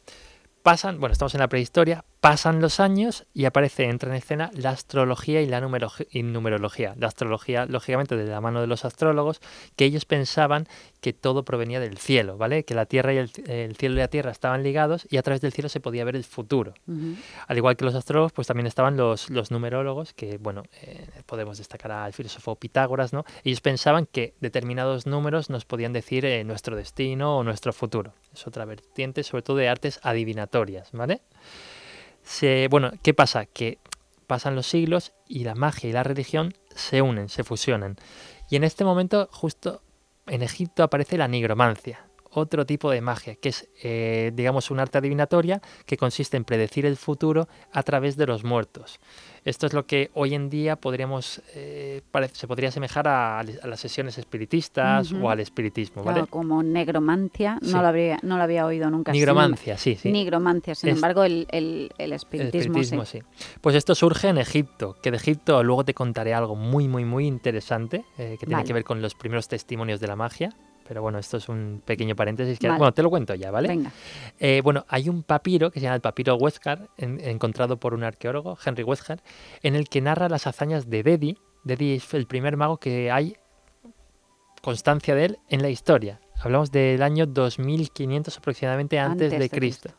Pasan, 0.66 1.00
bueno, 1.00 1.14
estamos 1.14 1.36
en 1.36 1.42
la 1.42 1.48
prehistoria, 1.48 2.06
pasan 2.22 2.60
los 2.60 2.80
años 2.80 3.28
y 3.36 3.46
aparece, 3.46 3.84
entra 3.84 4.10
en 4.10 4.16
escena 4.16 4.50
la 4.56 4.72
astrología 4.72 5.44
y 5.44 5.46
la 5.46 5.62
numerología, 5.62 6.08
y 6.10 6.24
numerología. 6.24 6.96
La 6.98 7.06
astrología, 7.06 7.68
lógicamente, 7.68 8.16
de 8.16 8.26
la 8.26 8.42
mano 8.42 8.62
de 8.62 8.66
los 8.66 8.84
astrólogos, 8.84 9.42
que 9.76 9.86
ellos 9.86 10.06
pensaban 10.06 10.68
que 11.02 11.14
todo 11.14 11.46
provenía 11.46 11.80
del 11.80 12.00
cielo, 12.00 12.40
¿vale? 12.40 12.66
Que 12.66 12.74
la 12.74 12.88
tierra 12.88 13.14
y 13.14 13.18
el, 13.18 13.30
el 13.46 13.76
cielo 13.76 13.94
y 13.94 14.00
la 14.00 14.08
tierra 14.08 14.32
estaban 14.32 14.64
ligados 14.64 15.06
y 15.12 15.18
a 15.18 15.22
través 15.22 15.40
del 15.40 15.54
cielo 15.54 15.70
se 15.70 15.80
podía 15.82 16.04
ver 16.04 16.16
el 16.16 16.24
futuro. 16.24 16.74
Al 17.46 17.58
igual 17.58 17.78
que 17.78 17.86
los 17.86 17.94
astrólogos, 17.94 18.32
pues 18.32 18.48
también 18.48 18.66
estaban 18.66 18.98
los, 18.98 19.30
los 19.30 19.52
numerólogos, 19.52 20.14
que 20.14 20.40
bueno, 20.40 20.64
eh, 20.82 21.08
podemos 21.28 21.60
destacar 21.60 21.92
al 21.92 22.14
filósofo 22.14 22.56
Pitágoras, 22.56 23.14
¿no? 23.14 23.24
Ellos 23.44 23.62
pensaban 23.62 24.08
que 24.08 24.34
determinados 24.42 25.06
números 25.06 25.52
nos 25.52 25.64
podían 25.64 25.94
decir 25.94 26.26
eh, 26.26 26.44
nuestro 26.44 26.76
destino 26.76 27.38
o 27.38 27.44
nuestro 27.44 27.72
futuro. 27.72 28.16
Es 28.36 28.48
otra 28.48 28.66
vertiente, 28.66 29.24
sobre 29.24 29.44
todo 29.44 29.58
de 29.58 29.70
artes 29.70 30.00
adivinatorias, 30.04 30.92
¿vale? 30.92 31.22
Se, 32.22 32.68
bueno, 32.70 32.92
¿qué 33.02 33.14
pasa? 33.14 33.46
Que 33.46 33.80
pasan 34.28 34.56
los 34.56 34.68
siglos 34.68 35.14
y 35.28 35.46
la 35.46 35.56
magia 35.56 35.90
y 35.90 35.94
la 35.94 36.04
religión 36.04 36.54
se 36.76 37.02
unen, 37.02 37.30
se 37.30 37.46
fusionan. 37.46 37.96
Y 38.50 38.58
en 38.58 38.66
este 38.66 38.84
momento, 38.84 39.30
justo 39.32 39.82
en 40.28 40.42
Egipto, 40.42 40.84
aparece 40.84 41.18
la 41.18 41.30
nigromancia, 41.30 42.05
otro 42.40 42.66
tipo 42.66 42.90
de 42.92 43.02
magia, 43.02 43.36
que 43.36 43.50
es, 43.50 43.68
eh, 43.84 44.32
digamos, 44.34 44.72
un 44.72 44.80
arte 44.80 44.98
adivinatoria 44.98 45.62
que 45.86 45.98
consiste 45.98 46.38
en 46.38 46.44
predecir 46.46 46.86
el 46.86 46.98
futuro 46.98 47.48
a 47.72 47.84
través 47.84 48.18
de 48.18 48.26
los 48.28 48.44
muertos. 48.44 49.00
Esto 49.44 49.68
es 49.68 49.74
lo 49.74 49.86
que 49.86 50.10
hoy 50.16 50.34
en 50.34 50.50
día 50.50 50.76
podríamos, 50.76 51.42
eh, 51.54 52.02
se 52.34 52.48
podría 52.48 52.70
asemejar 52.70 53.08
a, 53.08 53.40
a 53.40 53.44
las 53.44 53.80
sesiones 53.80 54.18
espiritistas 54.18 55.12
o 55.14 55.30
al 55.30 55.40
espiritismo, 55.40 56.04
¿vale? 56.04 56.16
Claro, 56.22 56.28
como 56.32 56.64
negromancia, 56.64 57.60
Sí. 57.62 57.72
no, 57.72 57.82
lo 57.82 57.88
habría, 57.88 58.20
no 58.24 58.38
lo 58.38 58.44
había 58.44 58.66
oído 58.66 58.90
nunca. 58.90 59.12
Sin 59.12 59.20
Nigromancia, 59.20 59.78
sí, 59.78 59.96
sí. 59.96 60.12
Nigromancia, 60.12 60.74
sin 60.76 60.90
Es- 60.90 60.96
embargo, 60.96 61.24
el, 61.24 61.48
el, 61.52 61.92
el 61.98 62.06
El 62.06 62.14
espiritismo, 62.14 62.80
espiritismo, 62.80 63.06
sí. 63.06 63.20
sí. 63.36 63.58
Pues 63.62 63.76
esto 63.76 63.94
surge 63.94 64.30
en 64.30 64.38
Egipto, 64.40 64.96
que 65.02 65.12
de 65.12 65.18
Egipto 65.18 65.64
luego 65.64 65.84
te 65.86 65.94
contaré 65.94 66.34
algo 66.34 66.56
muy, 66.56 66.88
muy, 66.88 67.06
muy 67.06 67.28
interesante 67.28 68.04
eh, 68.18 68.38
que 68.40 68.46
tiene 68.48 68.56
Vale. 68.56 68.68
que 68.68 68.74
ver 68.74 68.84
con 68.84 69.02
los 69.02 69.14
primeros 69.14 69.48
testimonios 69.48 70.00
de 70.00 70.08
la 70.08 70.16
magia. 70.16 70.50
Pero 70.88 71.02
bueno, 71.02 71.18
esto 71.18 71.38
es 71.38 71.50
un 71.50 71.82
pequeño 71.84 72.16
paréntesis 72.16 72.60
que, 72.60 72.68
Vale. 72.68 72.78
bueno, 72.78 72.94
te 72.94 73.02
lo 73.02 73.10
cuento 73.10 73.34
ya, 73.34 73.50
¿vale? 73.52 73.68
Venga, 73.70 73.92
Eh, 74.40 74.62
bueno, 74.64 74.86
hay 74.88 75.10
un 75.10 75.24
papiro 75.24 75.72
que 75.72 75.80
se 75.80 75.84
llama 75.86 75.96
el 75.96 76.02
papiro 76.02 76.38
en- 76.98 77.20
encontrado 77.22 77.78
por 77.78 77.94
un 77.94 78.04
arqueólogo, 78.04 78.58
Henry 78.64 78.84
Westcar, 78.84 79.22
en 79.64 79.76
el 79.76 79.90
que 79.90 80.02
narra 80.02 80.30
las 80.30 80.46
hazañas 80.48 80.90
de 80.90 81.02
Dedi. 81.04 81.38
Dedi 81.64 81.94
es 81.96 82.14
el 82.14 82.28
primer 82.28 82.56
mago 82.58 82.78
que 82.78 83.10
hay 83.12 83.36
constancia 84.62 85.16
de 85.16 85.26
él 85.26 85.40
en 85.50 85.62
la 85.62 85.70
historia. 85.70 86.20
Hablamos 86.40 86.72
del 86.72 87.02
año 87.02 87.26
2500 87.26 88.38
aproximadamente 88.38 89.00
antes, 89.00 89.26
Antes 89.28 89.32
de 89.32 89.40
de 89.40 89.50
Cristo. 89.50 89.90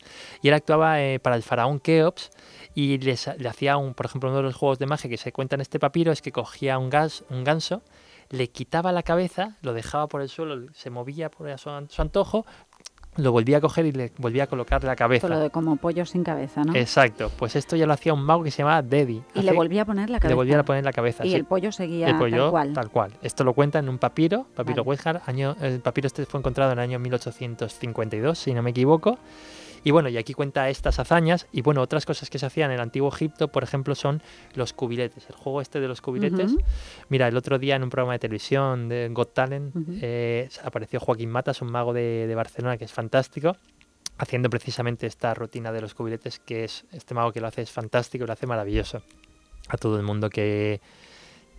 Y 0.42 0.48
él 0.48 0.54
actuaba 0.54 1.00
eh, 1.02 1.18
para 1.18 1.34
el 1.36 1.42
faraón 1.42 1.80
Keops 1.80 2.30
y 2.74 2.98
les- 2.98 3.30
le 3.38 3.48
hacía, 3.48 3.76
un, 3.78 3.94
por 3.94 4.06
ejemplo, 4.06 4.28
uno 4.28 4.36
de 4.38 4.42
los 4.44 4.54
juegos 4.54 4.78
de 4.78 4.86
magia 4.86 5.08
que 5.08 5.16
se 5.16 5.32
cuenta 5.32 5.54
en 5.56 5.62
este 5.62 5.78
papiro 5.78 6.12
es 6.12 6.20
que 6.20 6.32
cogía 6.32 6.78
un, 6.78 6.90
gas, 6.90 7.24
un 7.30 7.42
ganso, 7.42 7.82
le 8.30 8.48
quitaba 8.50 8.92
la 8.92 9.02
cabeza, 9.02 9.56
lo 9.62 9.72
dejaba 9.72 10.06
por 10.08 10.20
el 10.22 10.28
suelo, 10.28 10.66
se 10.74 10.90
movía 10.90 11.30
por 11.30 11.48
a 11.48 11.58
su, 11.58 11.70
an- 11.70 11.88
su 11.90 12.02
antojo, 12.02 12.44
lo 13.16 13.32
volvía 13.32 13.56
a 13.56 13.60
coger 13.62 13.86
y 13.86 13.92
le 13.92 14.12
volvía 14.18 14.44
a 14.44 14.46
colocar 14.46 14.84
la 14.84 14.94
cabeza. 14.94 15.26
todo 15.26 15.36
lo 15.38 15.42
de 15.42 15.48
como 15.48 15.76
pollo 15.76 16.04
sin 16.04 16.22
cabeza, 16.22 16.64
¿no? 16.64 16.74
Exacto, 16.74 17.30
pues 17.38 17.56
esto 17.56 17.74
ya 17.74 17.86
lo 17.86 17.94
hacía 17.94 18.12
un 18.12 18.22
mago 18.22 18.42
que 18.44 18.50
se 18.50 18.58
llamaba 18.58 18.82
Dedi. 18.82 19.22
y 19.34 19.40
le 19.40 19.52
volvía 19.52 19.82
a 19.82 19.84
poner 19.86 20.10
la 20.10 20.18
cabeza. 20.18 20.28
le 20.28 20.34
volvía 20.34 20.60
a 20.60 20.64
poner 20.64 20.84
la 20.84 20.92
cabeza. 20.92 21.24
y 21.24 21.30
sí. 21.30 21.34
el 21.34 21.46
pollo 21.46 21.72
seguía 21.72 22.08
El 22.08 22.18
pollo, 22.18 22.52
tal 22.74 22.90
cual. 22.90 23.12
Esto 23.22 23.42
lo 23.42 23.54
cuenta 23.54 23.78
en 23.78 23.88
un 23.88 23.96
papiro, 23.98 24.46
papiro 24.54 24.84
Vale. 24.84 25.20
Año, 25.24 25.56
el 25.62 25.80
papiro 25.80 26.08
este 26.08 26.26
fue 26.26 26.40
encontrado 26.40 26.72
en 26.72 26.78
el 26.78 26.82
año 26.84 26.98
1852, 26.98 28.38
si 28.38 28.52
no 28.52 28.62
me 28.62 28.70
equivoco. 28.70 29.18
Y 29.84 29.90
bueno, 29.90 30.08
y 30.08 30.16
aquí 30.16 30.34
cuenta 30.34 30.68
estas 30.68 30.98
hazañas 30.98 31.46
y 31.52 31.62
bueno, 31.62 31.80
otras 31.80 32.06
cosas 32.06 32.30
que 32.30 32.38
se 32.38 32.46
hacían 32.46 32.70
en 32.70 32.76
el 32.76 32.80
antiguo 32.80 33.08
Egipto, 33.08 33.48
por 33.48 33.62
ejemplo, 33.62 33.94
son 33.94 34.22
los 34.54 34.72
cubiletes. 34.72 35.28
El 35.28 35.36
juego 35.36 35.60
este 35.60 35.80
de 35.80 35.88
los 35.88 36.00
cubiletes. 36.00 36.56
Mira, 37.08 37.28
el 37.28 37.36
otro 37.36 37.58
día 37.58 37.76
en 37.76 37.82
un 37.82 37.90
programa 37.90 38.14
de 38.14 38.18
televisión 38.18 38.88
de 38.88 39.08
Got 39.12 39.34
Talent 39.34 39.74
eh, 40.00 40.48
apareció 40.64 41.00
Joaquín 41.00 41.30
Matas, 41.30 41.62
un 41.62 41.70
mago 41.70 41.92
de, 41.92 42.26
de 42.26 42.34
Barcelona 42.34 42.76
que 42.76 42.84
es 42.84 42.92
fantástico, 42.92 43.56
haciendo 44.18 44.50
precisamente 44.50 45.06
esta 45.06 45.34
rutina 45.34 45.72
de 45.72 45.80
los 45.80 45.94
cubiletes, 45.94 46.38
que 46.38 46.64
es 46.64 46.84
este 46.92 47.14
mago 47.14 47.32
que 47.32 47.40
lo 47.40 47.46
hace 47.46 47.62
es 47.62 47.70
fantástico, 47.70 48.26
lo 48.26 48.32
hace 48.32 48.46
maravilloso. 48.46 49.02
A 49.68 49.76
todo 49.76 49.96
el 49.96 50.02
mundo 50.02 50.30
que, 50.30 50.80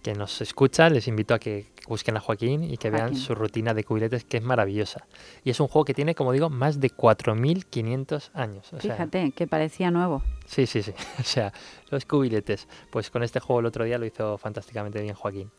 que 0.02 0.14
nos 0.14 0.42
escucha, 0.42 0.90
les 0.90 1.08
invito 1.08 1.34
a 1.34 1.40
que 1.40 1.66
busquen 1.88 2.18
a 2.18 2.20
Joaquín 2.20 2.64
y 2.64 2.78
que 2.78 2.90
vean 2.90 3.10
Joaquín. 3.10 3.20
su 3.20 3.36
rutina 3.36 3.74
de 3.74 3.84
cubiletes, 3.84 4.26
que 4.26 4.38
es 4.38 4.44
maravillosa. 4.44 5.06
Y 5.44 5.50
es 5.50 5.60
un 5.60 5.68
juego 5.68 5.86
que 5.86 5.94
tiene, 5.94 6.16
como 6.16 6.32
digo, 6.32 6.50
más 6.50 6.80
de 6.80 6.92
4.500 6.92 8.32
años. 8.34 8.74
O 8.74 8.80
sea, 8.80 8.94
Fíjate, 8.94 9.32
que 9.32 9.48
parecía 9.48 9.92
nuevo. 9.92 10.24
Sí, 10.46 10.66
sí, 10.66 10.82
sí. 10.82 10.94
O 11.20 11.24
sea, 11.24 11.54
los 11.90 12.06
cubiletes. 12.06 12.68
Pues 12.92 13.10
con 13.10 13.24
este 13.24 13.40
juego 13.40 13.60
el 13.60 13.66
otro 13.66 13.86
día 13.86 13.98
lo 13.98 14.06
hizo 14.06 14.38
fantásticamente 14.38 15.02
bien 15.02 15.16
Joaquín. 15.16 15.52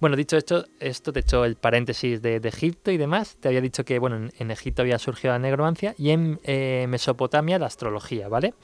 Bueno, 0.00 0.16
dicho 0.16 0.36
esto, 0.36 0.64
esto 0.80 1.12
te 1.12 1.20
he 1.20 1.22
hecho 1.22 1.44
el 1.44 1.56
paréntesis 1.56 2.22
de, 2.22 2.40
de 2.40 2.48
Egipto 2.48 2.90
y 2.90 2.96
demás. 2.96 3.36
Te 3.40 3.48
había 3.48 3.60
dicho 3.60 3.84
que, 3.84 3.98
bueno, 3.98 4.16
en, 4.16 4.32
en 4.38 4.50
Egipto 4.50 4.82
había 4.82 4.98
surgido 4.98 5.32
la 5.32 5.38
negromancia 5.38 5.94
y 5.98 6.10
en 6.10 6.40
eh, 6.44 6.86
Mesopotamia 6.88 7.58
la 7.58 7.66
astrología, 7.66 8.28
¿vale? 8.28 8.54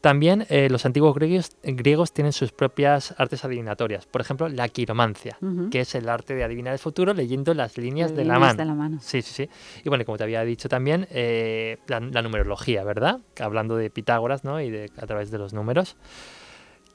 También 0.00 0.46
eh, 0.48 0.68
los 0.70 0.86
antiguos 0.86 1.14
griegos, 1.14 1.56
griegos 1.62 2.12
tienen 2.12 2.32
sus 2.32 2.52
propias 2.52 3.14
artes 3.18 3.44
adivinatorias. 3.44 4.06
Por 4.06 4.20
ejemplo, 4.20 4.48
la 4.48 4.68
quiromancia, 4.68 5.38
que 5.70 5.80
es 5.80 5.94
el 5.96 6.08
arte 6.08 6.34
de 6.34 6.44
adivinar 6.44 6.72
el 6.72 6.78
futuro 6.78 7.14
leyendo 7.14 7.52
las 7.52 7.76
líneas 7.76 8.14
de 8.14 8.24
la 8.24 8.38
mano. 8.38 8.54
de 8.54 8.64
la 8.64 8.74
mano. 8.74 8.98
Sí, 9.00 9.22
sí, 9.22 9.32
sí. 9.32 9.50
Y 9.84 9.88
bueno, 9.88 10.04
como 10.04 10.16
te 10.16 10.24
había 10.24 10.44
dicho 10.44 10.68
también, 10.68 11.08
eh, 11.10 11.78
la, 11.88 11.98
la 11.98 12.22
numerología, 12.22 12.84
¿verdad? 12.84 13.20
Hablando 13.40 13.76
de 13.76 13.90
Pitágoras, 13.90 14.44
¿no? 14.44 14.60
Y 14.60 14.70
de, 14.70 14.90
a 14.96 15.06
través 15.06 15.32
de 15.32 15.38
los 15.38 15.52
números. 15.52 15.96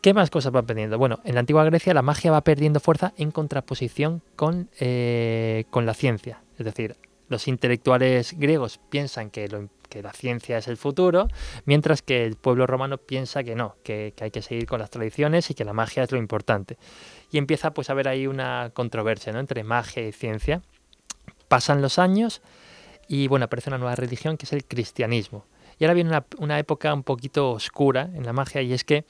¿Qué 0.04 0.14
más 0.14 0.30
cosas 0.30 0.52
van 0.52 0.66
perdiendo? 0.66 0.98
Bueno, 0.98 1.20
en 1.24 1.34
la 1.34 1.40
antigua 1.40 1.64
Grecia 1.64 1.94
la 1.94 2.02
magia 2.02 2.30
va 2.30 2.42
perdiendo 2.42 2.82
fuerza 2.82 3.14
en 3.16 3.32
contraposición 3.32 4.22
con, 4.36 4.70
eh, 4.80 5.64
con 5.70 5.86
la 5.86 5.94
ciencia. 5.94 6.42
Es 6.58 6.66
decir, 6.66 6.98
los 7.30 7.48
intelectuales 7.48 8.38
griegos 8.38 8.82
piensan 8.90 9.30
que, 9.30 9.48
lo, 9.48 9.70
que 9.94 10.02
la 10.02 10.12
ciencia 10.12 10.58
es 10.58 10.68
el 10.68 10.76
futuro, 10.76 11.28
mientras 11.66 12.02
que 12.02 12.26
el 12.26 12.36
pueblo 12.36 12.66
romano 12.66 12.98
piensa 12.98 13.44
que 13.44 13.54
no, 13.54 13.76
que, 13.84 14.16
hay 14.20 14.32
que 14.32 14.42
seguir 14.42 14.66
con 14.66 14.80
las 14.80 14.90
tradiciones 14.90 15.52
y 15.52 15.54
que 15.54 15.64
la 15.64 15.74
magia 15.74 16.02
es 16.02 16.12
lo 16.12 16.18
importante. 16.18 16.78
Y 17.30 17.38
empieza 17.38 17.76
pues 17.76 17.90
a 17.90 17.94
haber 17.94 18.08
ahí 18.08 18.26
una 18.26 18.72
controversia 18.74 19.32
¿no? 19.32 19.40
entre 19.40 19.64
magia 19.64 20.08
y 20.08 20.12
ciencia. 20.12 20.64
Pasan 21.48 21.84
los 21.84 22.00
años 22.00 22.42
y 23.08 23.28
bueno, 23.28 23.46
aparece 23.46 23.70
una 23.70 23.78
nueva 23.78 23.96
religión 23.96 24.36
que 24.36 24.48
es 24.48 24.54
el 24.54 24.66
cristianismo. 24.66 25.46
Y 25.78 25.84
ahora 25.84 25.94
viene 25.94 26.10
una, 26.10 26.26
una 26.40 26.58
época 26.58 26.92
un 26.92 27.04
poquito 27.04 27.52
oscura 27.52 28.10
en 28.16 28.26
la 28.26 28.34
magia 28.34 28.64
y 28.64 28.74
es 28.74 28.84
que, 28.84 29.06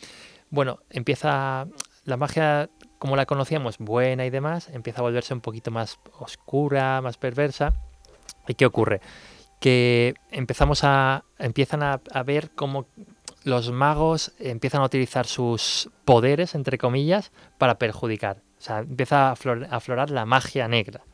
bueno, 0.49 0.79
empieza 0.89 1.65
la 2.03 2.17
magia 2.17 2.69
como 2.99 3.15
la 3.15 3.25
conocíamos, 3.25 3.77
buena 3.77 4.25
y 4.25 4.29
demás, 4.29 4.67
empieza 4.73 4.99
a 4.99 5.03
volverse 5.03 5.33
un 5.33 5.41
poquito 5.41 5.71
más 5.71 5.97
oscura, 6.19 6.99
más 7.01 7.17
perversa. 7.17 7.73
¿Y 8.47 8.55
qué 8.55 8.65
ocurre? 8.65 8.99
Que 9.63 10.15
empezamos 10.29 10.83
a, 10.83 11.23
empiezan 11.39 11.83
a, 11.83 12.01
ver 12.25 12.51
cómo 12.53 12.85
los 13.45 13.71
magos 13.71 14.33
empiezan 14.37 14.81
a 14.81 14.85
utilizar 14.85 15.25
sus 15.25 15.89
poderes, 16.03 16.53
entre 16.53 16.77
comillas, 16.77 17.31
para 17.57 17.77
perjudicar. 17.79 18.41
O 18.59 18.61
sea, 18.61 18.79
empieza 18.79 19.29
a 19.29 19.31
aflorar 19.71 20.09
la 20.09 20.25
magia 20.25 20.67
negra. 20.67 21.05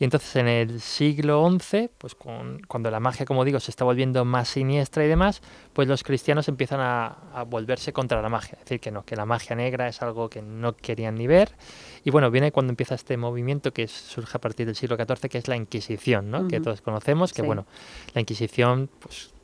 Y 0.00 0.04
entonces 0.04 0.34
en 0.36 0.48
el 0.48 0.80
siglo 0.80 1.46
XI, 1.60 1.90
pues 1.98 2.14
cuando 2.14 2.90
la 2.90 3.00
magia, 3.00 3.26
como 3.26 3.44
digo, 3.44 3.60
se 3.60 3.70
está 3.70 3.84
volviendo 3.84 4.24
más 4.24 4.48
siniestra 4.48 5.04
y 5.04 5.08
demás, 5.08 5.42
pues 5.74 5.88
los 5.88 6.02
cristianos 6.02 6.48
empiezan 6.48 6.80
a, 6.80 7.44
volverse 7.46 7.92
contra 7.92 8.22
la 8.22 8.30
magia. 8.30 8.54
Es 8.54 8.64
decir, 8.64 8.80
que 8.80 8.90
no, 8.90 9.04
que 9.04 9.14
la 9.14 9.26
magia 9.26 9.54
negra 9.54 9.88
es 9.88 10.00
algo 10.00 10.30
que 10.30 10.40
no 10.40 10.74
querían 10.74 11.16
ni 11.16 11.26
ver. 11.26 11.52
Y 12.02 12.10
bueno, 12.10 12.30
viene 12.30 12.50
cuando 12.50 12.70
empieza 12.70 12.94
este 12.94 13.18
movimiento 13.18 13.74
que 13.74 13.88
surge 13.88 14.38
a 14.38 14.40
partir 14.40 14.64
del 14.64 14.74
siglo 14.74 14.96
XIV, 14.96 15.28
que 15.28 15.36
es 15.36 15.48
la 15.48 15.56
Inquisición, 15.56 16.30
¿no? 16.30 16.48
Que 16.48 16.60
todos 16.60 16.80
conocemos, 16.80 17.34
que 17.34 17.42
bueno, 17.42 17.66
la 18.14 18.22
Inquisición, 18.22 18.88
pues 19.00 19.34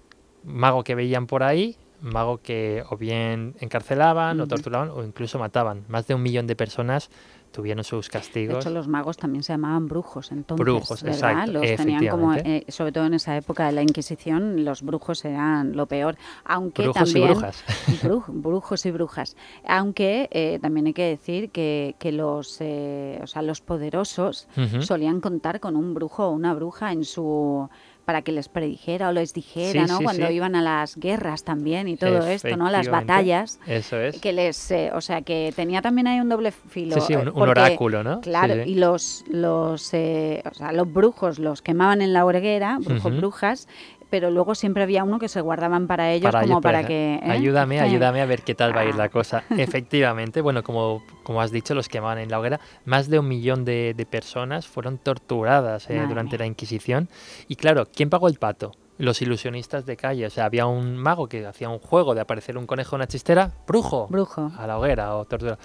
mago 0.42 0.84
que 0.84 0.94
veían 0.94 1.26
por 1.26 1.42
ahí, 1.42 1.76
mago 2.00 2.38
que 2.38 2.82
o 2.88 2.96
bien 2.96 3.56
encarcelaban 3.60 4.40
o 4.40 4.46
torturaban 4.46 4.88
o 4.88 5.04
incluso 5.04 5.38
mataban. 5.38 5.84
Más 5.88 6.06
de 6.06 6.14
un 6.14 6.22
millón 6.22 6.46
de 6.46 6.56
personas 6.56 7.10
tuvieron 7.56 7.84
sus 7.84 8.10
castigos. 8.10 8.56
De 8.56 8.60
hecho, 8.60 8.70
los 8.70 8.86
magos 8.86 9.16
también 9.16 9.42
se 9.42 9.54
llamaban 9.54 9.88
brujos, 9.88 10.30
entonces. 10.30 10.62
Brujos, 10.62 11.02
exacto. 11.02 11.52
Los 11.52 11.62
tenían 11.76 12.06
como, 12.08 12.34
eh, 12.34 12.66
sobre 12.68 12.92
todo 12.92 13.06
en 13.06 13.14
esa 13.14 13.34
época 13.34 13.64
de 13.64 13.72
la 13.72 13.82
Inquisición, 13.82 14.62
los 14.62 14.82
brujos 14.82 15.25
eran 15.25 15.75
lo 15.75 15.86
peor. 15.86 16.18
Aunque 16.44 16.82
brujos 16.82 17.14
también. 17.14 17.30
Y 17.30 17.32
brujas. 17.32 17.64
brujos 18.28 18.84
y 18.84 18.90
brujas. 18.90 19.36
Aunque 19.66 20.28
eh, 20.32 20.58
también 20.60 20.88
hay 20.88 20.92
que 20.92 21.04
decir 21.04 21.50
que, 21.50 21.96
que 21.98 22.12
los, 22.12 22.58
eh, 22.60 23.20
o 23.22 23.26
sea, 23.26 23.40
los 23.40 23.62
poderosos 23.62 24.48
solían 24.80 25.22
contar 25.22 25.58
con 25.58 25.76
un 25.76 25.94
brujo 25.94 26.26
o 26.26 26.32
una 26.32 26.52
bruja 26.52 26.92
en 26.92 27.04
su 27.04 27.70
para 28.06 28.22
que 28.22 28.30
les 28.30 28.48
predijera 28.48 29.08
o 29.08 29.12
les 29.12 29.34
dijera, 29.34 29.84
¿no? 29.86 30.00
Cuando 30.00 30.30
iban 30.30 30.54
a 30.54 30.62
las 30.62 30.96
guerras 30.96 31.42
también 31.42 31.88
y 31.88 31.96
todo 31.96 32.25
esto, 32.25 32.56
¿no? 32.56 32.70
Las 32.70 32.88
batallas. 32.88 33.58
Eso 33.66 33.98
es. 33.98 34.20
Que 34.20 34.32
les, 34.32 34.70
eh, 34.70 34.92
o 34.94 35.00
sea, 35.00 35.22
que 35.22 35.52
tenía 35.54 35.82
también 35.82 36.06
ahí 36.06 36.20
un 36.20 36.28
doble 36.28 36.52
filo. 36.52 36.94
Sí, 36.94 37.00
sí, 37.08 37.16
un, 37.16 37.26
eh, 37.26 37.32
oráculo, 37.34 38.04
¿no? 38.04 38.20
Claro, 38.20 38.62
y 38.62 38.76
los, 38.76 39.25
los, 39.28 39.92
eh, 39.92 40.40
o 40.48 40.54
sea, 40.54 40.70
los 40.70 40.90
brujos 40.90 41.40
los 41.40 41.62
quemaban 41.62 42.00
en 42.00 42.12
la 42.12 42.25
hoguera, 42.25 42.78
brujos, 42.80 43.16
brujas, 43.16 43.68
pero 44.10 44.30
luego 44.30 44.54
siempre 44.54 44.82
había 44.82 45.04
uno 45.04 45.18
que 45.18 45.28
se 45.28 45.40
guardaban 45.40 45.86
para 45.86 46.12
ellos 46.12 46.34
como 46.34 46.60
para, 46.60 46.86
que... 46.86 47.16
¿eh? 47.16 47.30
Ayúdame, 47.30 47.80
ayúdame 47.80 48.20
a 48.20 48.26
ver 48.26 48.42
qué 48.42 48.54
tal 48.54 48.76
va 48.76 48.82
a 48.82 48.84
ir 48.84 48.94
la 48.94 49.04
ah. 49.04 49.08
cosa. 49.08 49.44
Efectivamente, 49.50 50.40
bueno, 50.40 50.62
como, 50.62 51.02
como 51.22 51.40
has 51.40 51.50
dicho, 51.50 51.75
los 51.75 51.88
quemaban 51.88 52.18
en 52.18 52.30
la 52.30 52.38
hoguera, 52.38 52.60
más 52.84 53.08
de 53.08 53.18
un 53.18 53.28
millón 53.28 53.64
de, 53.64 54.06
personas 54.10 54.68
fueron 54.68 54.98
torturadas 54.98 55.90
eh, 55.90 56.04
durante 56.08 56.38
la 56.38 56.46
Inquisición. 56.46 57.08
Y 57.48 57.56
claro, 57.56 57.88
¿quién 57.92 58.08
pagó 58.08 58.28
el 58.28 58.38
pato? 58.38 58.72
Los 58.98 59.20
ilusionistas 59.20 59.84
de 59.84 59.96
calle. 59.96 60.26
O 60.26 60.30
sea, 60.30 60.44
había 60.44 60.66
un 60.66 60.96
mago 60.96 61.28
que 61.28 61.44
hacía 61.44 61.68
un 61.68 61.80
juego 61.80 62.14
de 62.14 62.20
aparecer 62.20 62.56
un 62.56 62.66
conejo 62.66 62.94
en 62.96 63.00
una 63.00 63.08
chistera, 63.08 63.52
brujo. 63.66 64.06
Brujo. 64.08 64.52
A 64.56 64.66
la 64.66 64.78
hoguera 64.78 65.16
o 65.16 65.25
tortura. 65.25 65.58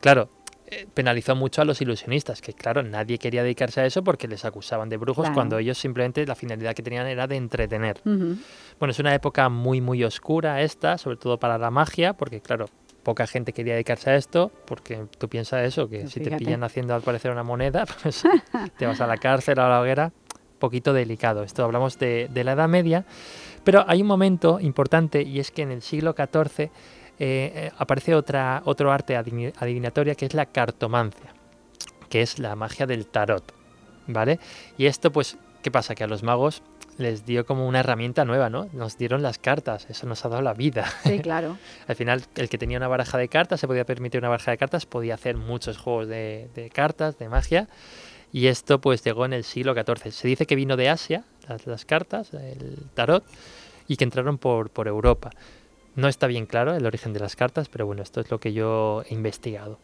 Claro, 0.00 0.30
eh, 0.38 0.39
penalizó 0.94 1.34
mucho 1.34 1.62
a 1.62 1.64
los 1.64 1.80
ilusionistas, 1.80 2.40
que 2.40 2.52
claro, 2.52 2.82
nadie 2.82 3.18
quería 3.18 3.42
dedicarse 3.42 3.80
a 3.80 3.86
eso 3.86 4.04
porque 4.04 4.28
les 4.28 4.44
acusaban 4.44 4.88
de 4.88 4.96
brujos 4.96 5.30
cuando 5.30 5.58
ellos 5.58 5.78
simplemente 5.78 6.24
la 6.26 6.34
finalidad 6.34 6.74
que 6.74 6.82
tenían 6.82 7.06
era 7.06 7.26
de 7.26 7.36
entretener. 7.36 8.00
Bueno, 8.04 8.90
es 8.90 8.98
una 8.98 9.14
época 9.14 9.48
muy, 9.48 9.80
muy 9.80 10.04
oscura 10.04 10.62
esta, 10.62 10.98
sobre 10.98 11.16
todo 11.16 11.38
para 11.38 11.58
la 11.58 11.70
magia, 11.70 12.12
porque 12.12 12.40
claro, 12.40 12.66
poca 13.02 13.26
gente 13.26 13.52
quería 13.52 13.74
dedicarse 13.74 14.10
a 14.10 14.16
esto, 14.16 14.50
porque 14.66 15.06
tú 15.18 15.28
piensas 15.28 15.64
eso, 15.64 15.88
que 15.88 16.00
pues 16.00 16.12
si 16.12 16.20
te 16.20 16.36
pillan 16.36 16.62
haciendo 16.64 16.94
al 16.94 17.02
parecer 17.02 17.30
una 17.30 17.42
moneda, 17.42 17.84
pues 18.02 18.22
te 18.78 18.86
vas 18.86 19.00
a 19.00 19.06
la 19.06 19.16
cárcel 19.16 19.58
o 19.58 19.62
a 19.62 19.68
la 19.68 19.80
hoguera, 19.80 20.12
poquito 20.58 20.92
delicado. 20.92 21.42
Esto 21.42 21.64
hablamos 21.64 21.98
de, 21.98 22.28
de 22.30 22.44
la 22.44 22.52
Edad 22.52 22.68
Media, 22.68 23.04
pero 23.64 23.84
hay 23.88 24.02
un 24.02 24.08
momento 24.08 24.60
importante 24.60 25.22
y 25.22 25.40
es 25.40 25.50
que 25.50 25.62
en 25.62 25.70
el 25.72 25.82
siglo 25.82 26.14
XIV 26.16 26.70
eh, 27.22 27.52
eh, 27.54 27.72
aparece 27.76 28.14
otra, 28.14 28.62
otro 28.64 28.90
arte 28.90 29.14
adivinatoria 29.14 30.14
que 30.14 30.24
es 30.24 30.32
la 30.32 30.46
cartomancia, 30.46 31.34
que 32.08 32.22
es 32.22 32.38
la 32.38 32.56
magia 32.56 32.86
del 32.86 33.06
tarot, 33.06 33.52
¿vale? 34.06 34.40
Y 34.78 34.86
esto, 34.86 35.12
pues, 35.12 35.36
¿qué 35.62 35.70
pasa? 35.70 35.94
Que 35.94 36.02
a 36.02 36.06
los 36.06 36.22
magos 36.22 36.62
les 36.96 37.26
dio 37.26 37.44
como 37.44 37.68
una 37.68 37.80
herramienta 37.80 38.24
nueva, 38.24 38.48
¿no? 38.48 38.70
Nos 38.72 38.96
dieron 38.96 39.20
las 39.20 39.36
cartas, 39.36 39.86
eso 39.90 40.06
nos 40.06 40.24
ha 40.24 40.30
dado 40.30 40.40
la 40.40 40.54
vida. 40.54 40.86
Sí, 41.04 41.18
claro. 41.18 41.58
Al 41.88 41.94
final, 41.94 42.22
el 42.36 42.48
que 42.48 42.56
tenía 42.56 42.78
una 42.78 42.88
baraja 42.88 43.18
de 43.18 43.28
cartas, 43.28 43.60
se 43.60 43.66
podía 43.66 43.84
permitir 43.84 44.20
una 44.20 44.30
baraja 44.30 44.52
de 44.52 44.56
cartas, 44.56 44.86
podía 44.86 45.12
hacer 45.12 45.36
muchos 45.36 45.76
juegos 45.76 46.08
de, 46.08 46.70
cartas, 46.72 47.18
de 47.18 47.28
magia. 47.28 47.68
Y 48.32 48.46
esto 48.46 48.80
pues 48.80 49.04
llegó 49.04 49.26
en 49.26 49.34
el 49.34 49.44
siglo 49.44 49.74
XIV. 49.74 50.10
Se 50.10 50.26
dice 50.26 50.46
que 50.46 50.56
vino 50.56 50.78
de 50.78 50.88
Asia, 50.88 51.24
las, 51.46 51.66
las 51.66 51.84
cartas, 51.84 52.32
el 52.32 52.78
tarot, 52.94 53.24
y 53.88 53.96
que 53.96 54.04
entraron 54.04 54.38
por, 54.38 54.70
por 54.70 54.88
Europa. 54.88 55.30
No 55.96 56.08
está 56.08 56.26
bien 56.26 56.46
claro 56.46 56.74
el 56.74 56.86
origen 56.86 57.12
de 57.12 57.20
las 57.20 57.36
cartas, 57.36 57.68
pero 57.68 57.86
bueno, 57.86 58.02
esto 58.02 58.20
es 58.20 58.30
lo 58.30 58.38
que 58.38 58.52
yo 58.52 59.02
he 59.08 59.14
investigado. 59.14 59.78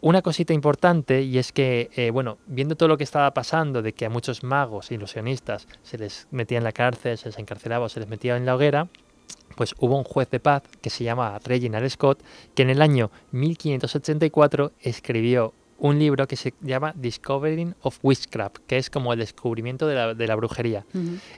Una 0.00 0.20
cosita 0.20 0.52
importante 0.52 1.22
y 1.22 1.38
es 1.38 1.52
que, 1.52 1.90
eh, 1.96 2.10
bueno, 2.10 2.38
viendo 2.46 2.76
todo 2.76 2.88
lo 2.88 2.98
que 2.98 3.04
estaba 3.04 3.32
pasando, 3.32 3.80
de 3.80 3.92
que 3.92 4.04
a 4.04 4.10
muchos 4.10 4.42
magos, 4.42 4.90
ilusionistas, 4.90 5.66
se 5.82 5.96
les 5.96 6.28
metía 6.30 6.58
en 6.58 6.64
la 6.64 6.72
cárcel, 6.72 7.16
se 7.16 7.28
les 7.28 7.38
encarcelaba 7.38 7.86
o 7.86 7.88
se 7.88 8.00
les 8.00 8.08
metía 8.08 8.36
en 8.36 8.44
la 8.44 8.54
hoguera, 8.54 8.88
pues 9.56 9.74
hubo 9.78 9.96
un 9.96 10.04
juez 10.04 10.28
de 10.30 10.40
paz 10.40 10.62
que 10.80 10.90
se 10.90 11.04
llama 11.04 11.38
Reginald 11.44 11.88
Scott, 11.88 12.22
que 12.54 12.62
en 12.62 12.70
el 12.70 12.82
año 12.82 13.10
1584 13.32 14.72
escribió 14.80 15.54
un 15.78 15.98
libro 15.98 16.26
que 16.26 16.36
se 16.36 16.54
llama 16.60 16.92
Discovering 16.96 17.74
of 17.82 17.98
Witchcraft, 18.02 18.58
que 18.66 18.78
es 18.78 18.90
como 18.90 19.12
el 19.12 19.18
descubrimiento 19.18 19.86
de 19.86 19.94
la, 19.94 20.14
de 20.14 20.26
la 20.26 20.34
brujería. 20.36 20.84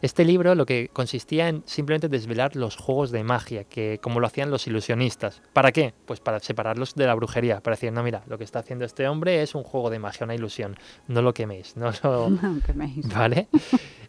Este 0.03 0.25
libro 0.25 0.55
lo 0.55 0.67
que 0.67 0.91
consistía 0.93 1.49
en 1.49 1.63
simplemente 1.67 2.09
desvelar 2.09 2.57
los 2.57 2.77
juegos 2.77 3.11
de 3.11 3.25
magia, 3.25 3.65
que 3.65 3.99
como 4.03 4.21
lo 4.21 4.27
hacían 4.27 4.51
los 4.51 4.67
ilusionistas. 4.67 5.43
¿Para 5.53 5.73
qué? 5.73 5.95
Pues 6.05 6.21
para 6.21 6.41
separarlos 6.41 6.95
de 6.95 7.07
la 7.07 7.15
brujería, 7.15 7.61
para 7.61 7.77
decir, 7.77 7.93
no, 7.93 8.03
mira, 8.03 8.23
lo 8.27 8.39
que 8.39 8.45
está 8.45 8.61
haciendo 8.61 8.85
este 8.85 9.09
hombre 9.09 9.43
es 9.43 9.55
un 9.55 9.63
juego 9.63 9.91
de 9.91 9.99
magia, 9.99 10.25
una 10.25 10.35
ilusión, 10.35 10.77
no 11.09 11.23
lo 11.23 11.33
queméis, 11.35 11.77
no 11.77 11.91
lo... 12.03 12.31
queméis. 12.67 13.09
¿Vale? 13.09 13.49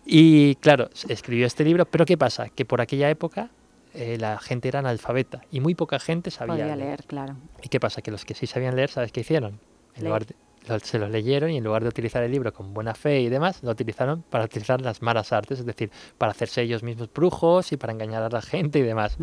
Y 0.06 0.56
claro, 0.56 0.90
escribió 1.10 1.46
este 1.46 1.64
libro, 1.64 1.86
pero 1.86 2.06
¿qué 2.06 2.18
pasa? 2.18 2.50
Que 2.50 2.66
por 2.66 2.82
aquella 2.82 3.10
época 3.10 3.50
eh, 3.94 4.18
la 4.20 4.38
gente 4.40 4.68
era 4.68 4.80
analfabeta 4.80 5.42
y 5.52 5.60
muy 5.60 5.76
poca 5.76 6.00
gente 6.00 6.32
sabía 6.32 6.66
leer. 6.66 6.78
leer. 6.78 7.04
claro. 7.06 7.36
¿Y 7.64 7.70
qué 7.70 7.80
pasa? 7.80 8.02
Que 8.02 8.12
los 8.12 8.26
que 8.26 8.34
sí 8.34 8.48
sabían 8.48 8.76
leer, 8.76 8.90
¿sabes 8.90 9.12
qué 9.12 9.22
hicieron? 9.22 9.60
Se 10.84 11.00
los 11.00 11.10
leyeron 11.10 11.52
y 11.52 11.58
en 11.58 11.64
lugar 11.64 11.84
de 11.84 11.90
utilizar 11.90 12.24
el 12.24 12.32
libro 12.32 12.54
con 12.54 12.74
buena 12.74 12.94
fe 12.94 13.22
y 13.22 13.30
demás, 13.30 13.64
lo 13.64 13.72
utilizaron 13.72 14.24
para 14.30 14.46
utilizar 14.46 14.82
las 14.82 15.02
malas 15.02 15.32
artes, 15.32 15.60
es 15.60 15.66
decir, 15.66 15.92
para 16.18 16.32
hacerse 16.32 16.62
ellos 16.62 16.84
mismos 16.84 17.10
brujos 17.14 17.72
y 17.72 17.78
para 17.78 17.94
engañar 17.94 18.24
a 18.24 18.30
la 18.30 18.42
gente 18.42 18.80
y 18.80 18.82
demás. 18.84 19.18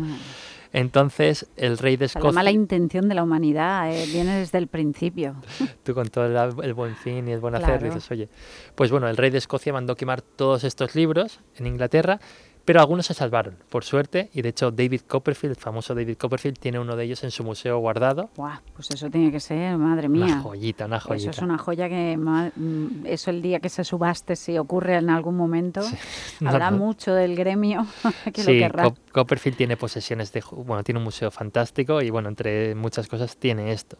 Entonces, 0.73 1.47
el 1.55 1.77
rey 1.77 1.95
de 1.95 2.05
Escocia... 2.05 2.31
La 2.31 2.33
mala 2.33 2.51
intención 2.51 3.07
de 3.07 3.15
la 3.15 3.23
humanidad 3.23 3.93
eh, 3.93 4.05
viene 4.11 4.39
desde 4.39 4.57
el 4.57 4.67
principio. 4.67 5.35
Tú 5.83 5.93
con 5.93 6.09
todo 6.09 6.25
el, 6.25 6.73
buen 6.73 6.95
fin 6.97 7.27
y 7.27 7.31
el 7.31 7.39
buen 7.39 7.55
hacer 7.55 7.81
dices, 7.81 8.09
oye, 8.11 8.27
pues 8.75 8.91
bueno, 8.91 9.07
el 9.07 9.15
rey 9.15 9.29
de 9.29 9.37
Escocia 9.37 9.71
mandó 9.71 9.95
quemar 9.95 10.21
todos 10.21 10.63
estos 10.63 10.95
libros 10.95 11.39
en 11.55 11.67
Inglaterra 11.67 12.19
pero 12.65 12.79
algunos 12.79 13.05
se 13.05 13.13
salvaron, 13.13 13.55
por 13.69 13.83
suerte, 13.83 14.29
y 14.33 14.41
de 14.41 14.49
hecho 14.49 14.71
David 14.71 15.01
Copperfield, 15.07 15.55
el 15.55 15.61
famoso 15.61 15.93
David 15.93 16.17
Copperfield, 16.17 16.57
tiene 16.57 16.79
uno 16.79 16.95
de 16.95 17.05
ellos 17.05 17.23
en 17.23 17.29
su 17.29 17.43
museo 17.43 17.77
guardado. 17.77 18.31
Guau, 18.35 18.59
pues 18.73 18.89
eso 18.89 19.09
tiene 19.11 19.31
que 19.31 19.39
ser, 19.39 19.77
madre 19.77 20.09
mía. 20.09 20.25
Una 20.25 20.41
joyita, 20.41 20.85
una 20.85 20.99
joyita. 20.99 21.29
Eso 21.29 21.39
es 21.39 21.43
una 21.43 21.59
joya 21.59 21.87
que, 21.87 22.17
mm, 22.17 23.05
eso 23.05 23.29
el 23.29 23.43
día 23.43 23.59
que 23.59 23.69
se 23.69 23.83
subaste, 23.83 24.35
si 24.35 24.57
ocurre 24.57 24.95
en 24.95 25.11
algún 25.11 25.37
momento, 25.37 25.81
habrá 26.45 26.71
mucho 26.71 27.13
del 27.13 27.35
gremio 27.35 27.85
que 28.33 28.41
sí, 28.41 28.53
lo 28.53 28.59
querrá. 28.59 28.93
Copperfield 29.11 29.57
tiene 29.57 29.77
posesiones 29.77 30.33
de, 30.33 30.43
bueno, 30.51 30.83
tiene 30.83 30.97
un 30.97 31.03
museo 31.03 31.29
fantástico 31.29 32.01
y 32.01 32.09
bueno, 32.09 32.29
entre 32.29 32.73
muchas 32.73 33.07
cosas 33.07 33.37
tiene 33.37 33.71
esto. 33.71 33.97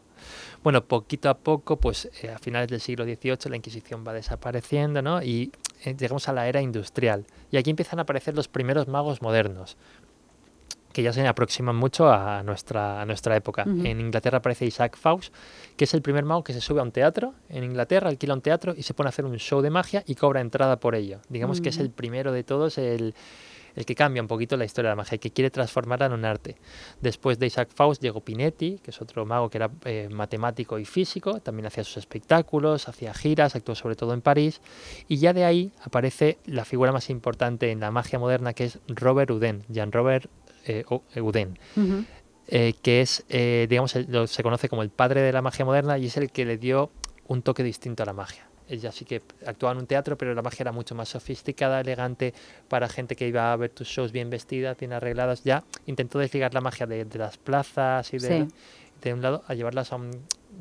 Bueno, 0.64 0.84
poquito 0.86 1.30
a 1.30 1.38
poco, 1.38 1.78
pues 1.78 2.10
eh, 2.22 2.30
a 2.30 2.40
finales 2.40 2.70
del 2.70 2.82
siglo 2.82 3.06
XVIII 3.06 3.50
la 3.50 3.56
Inquisición 3.56 4.04
va 4.08 4.14
desapareciendo, 4.14 5.02
¿no? 5.02 5.22
Y 5.22 5.52
eh, 5.84 5.96
llegamos 5.98 6.28
a 6.28 6.34
la 6.34 6.48
era 6.48 6.62
industrial. 6.62 7.26
Y 7.52 7.58
aquí 7.58 7.70
empiezan 7.70 8.00
a 8.00 8.04
aparecer 8.04 8.36
los 8.36 8.48
primeros 8.48 8.88
magos 8.88 9.22
modernos, 9.22 9.78
que 10.92 11.04
ya 11.04 11.12
se 11.12 11.28
aproximan 11.28 11.76
mucho 11.76 12.10
a 12.10 12.42
nuestra, 12.44 13.02
a 13.02 13.06
nuestra 13.06 13.36
época. 13.36 13.64
En 13.64 14.00
Inglaterra 14.00 14.38
aparece 14.38 14.66
Isaac 14.66 14.98
Faust, 14.98 15.34
que 15.76 15.84
es 15.84 15.94
el 15.94 16.02
primer 16.02 16.24
mago 16.24 16.44
que 16.44 16.54
se 16.54 16.62
sube 16.62 16.80
a 16.80 16.84
un 16.84 16.92
teatro 16.92 17.34
en 17.50 17.66
Inglaterra, 17.66 18.08
alquila 18.08 18.34
un 18.34 18.42
teatro 18.42 18.74
y 18.78 18.84
se 18.84 18.94
pone 18.94 19.10
a 19.10 19.10
hacer 19.10 19.26
un 19.26 19.36
show 19.38 19.62
de 19.62 19.70
magia 19.70 20.04
y 20.08 20.16
cobra 20.16 20.40
entrada 20.40 20.80
por 20.80 20.96
ello. 20.96 21.20
Digamos 21.28 21.60
que 21.60 21.68
es 21.68 21.80
el 21.80 21.90
primero 21.90 22.32
de 22.32 22.46
todos, 22.46 22.78
el, 22.78 23.14
el 23.76 23.86
que 23.86 23.96
cambia 23.96 24.22
un 24.22 24.28
poquito 24.28 24.58
la 24.58 24.66
historia 24.66 24.90
de 24.90 24.92
la 24.94 24.96
magia 24.98 25.16
y 25.16 25.20
que 25.20 25.32
quiere 25.32 25.50
transformarla 25.50 26.08
en 26.08 26.14
un 26.14 26.26
arte. 26.26 26.58
Después 27.02 27.40
de 27.40 27.48
Isaac 27.48 27.70
Faust 27.74 28.02
llegó 28.02 28.22
Pinetti, 28.22 28.80
que 28.84 28.92
es 28.92 29.02
otro 29.02 29.26
mago 29.26 29.50
que 29.50 29.58
era 29.58 29.72
eh, 29.86 30.10
matemático 30.12 30.80
y 30.80 30.86
físico, 30.86 31.40
también 31.40 31.66
hacía 31.66 31.84
sus 31.84 31.98
espectáculos, 31.98 32.88
hacía 32.88 33.14
giras, 33.14 33.56
actuó 33.56 33.76
sobre 33.76 33.96
todo 33.96 34.14
en 34.14 34.22
París, 34.22 34.62
y 35.08 35.18
ya 35.18 35.34
de 35.34 35.46
ahí 35.46 35.72
aparece 35.82 36.38
la 36.46 36.66
figura 36.66 36.92
más 36.92 37.10
importante 37.10 37.72
en 37.72 37.80
la 37.80 37.92
magia 37.92 38.20
moderna, 38.20 38.54
que 38.54 38.66
es 38.66 38.80
Robert 38.88 39.30
Houdin, 39.30 39.64
Jean-Robert 39.70 40.30
eh, 40.66 40.84
Houdin. 41.16 41.58
Eh, 42.48 42.76
que 42.84 43.02
es, 43.02 43.26
eh, 43.30 43.66
digamos, 43.68 43.92
se 43.92 44.44
conoce 44.44 44.70
como 44.70 44.84
el 44.84 44.90
padre 44.90 45.22
de 45.22 45.34
la 45.34 45.42
magia 45.42 45.66
moderna 45.66 45.98
y 45.98 46.06
es 46.06 46.18
el 46.18 46.32
que 46.32 46.46
le 46.46 46.58
dio 46.58 46.92
un 47.28 47.42
toque 47.42 47.64
distinto 47.64 48.04
a 48.04 48.06
la 48.06 48.14
magia. 48.14 48.48
Ella 48.68 48.92
sí 48.92 49.06
que 49.06 49.22
actuaba 49.46 49.74
en 49.74 49.80
un 49.80 49.88
teatro, 49.88 50.18
pero 50.18 50.34
la 50.34 50.42
magia 50.42 50.64
era 50.64 50.72
mucho 50.72 50.96
más 50.96 51.10
sofisticada, 51.10 51.82
elegante, 51.82 52.34
para 52.68 52.88
gente 52.90 53.16
que 53.16 53.28
iba 53.28 53.52
a 53.52 53.56
ver 53.56 53.70
tus 53.70 53.88
shows 53.88 54.12
bien 54.12 54.30
vestidas, 54.30 54.78
bien 54.78 54.94
arregladas. 54.94 55.44
Ya 55.44 55.64
intentó 55.86 56.20
desligar 56.20 56.54
la 56.54 56.62
magia 56.62 56.86
de, 56.88 57.06
las 57.14 57.38
plazas 57.38 58.14
y 58.14 58.18
de, 58.18 58.48
de, 59.02 59.14
un 59.14 59.22
lado 59.22 59.44
a 59.48 59.54
llevarlas 59.54 59.94
a 59.94 60.00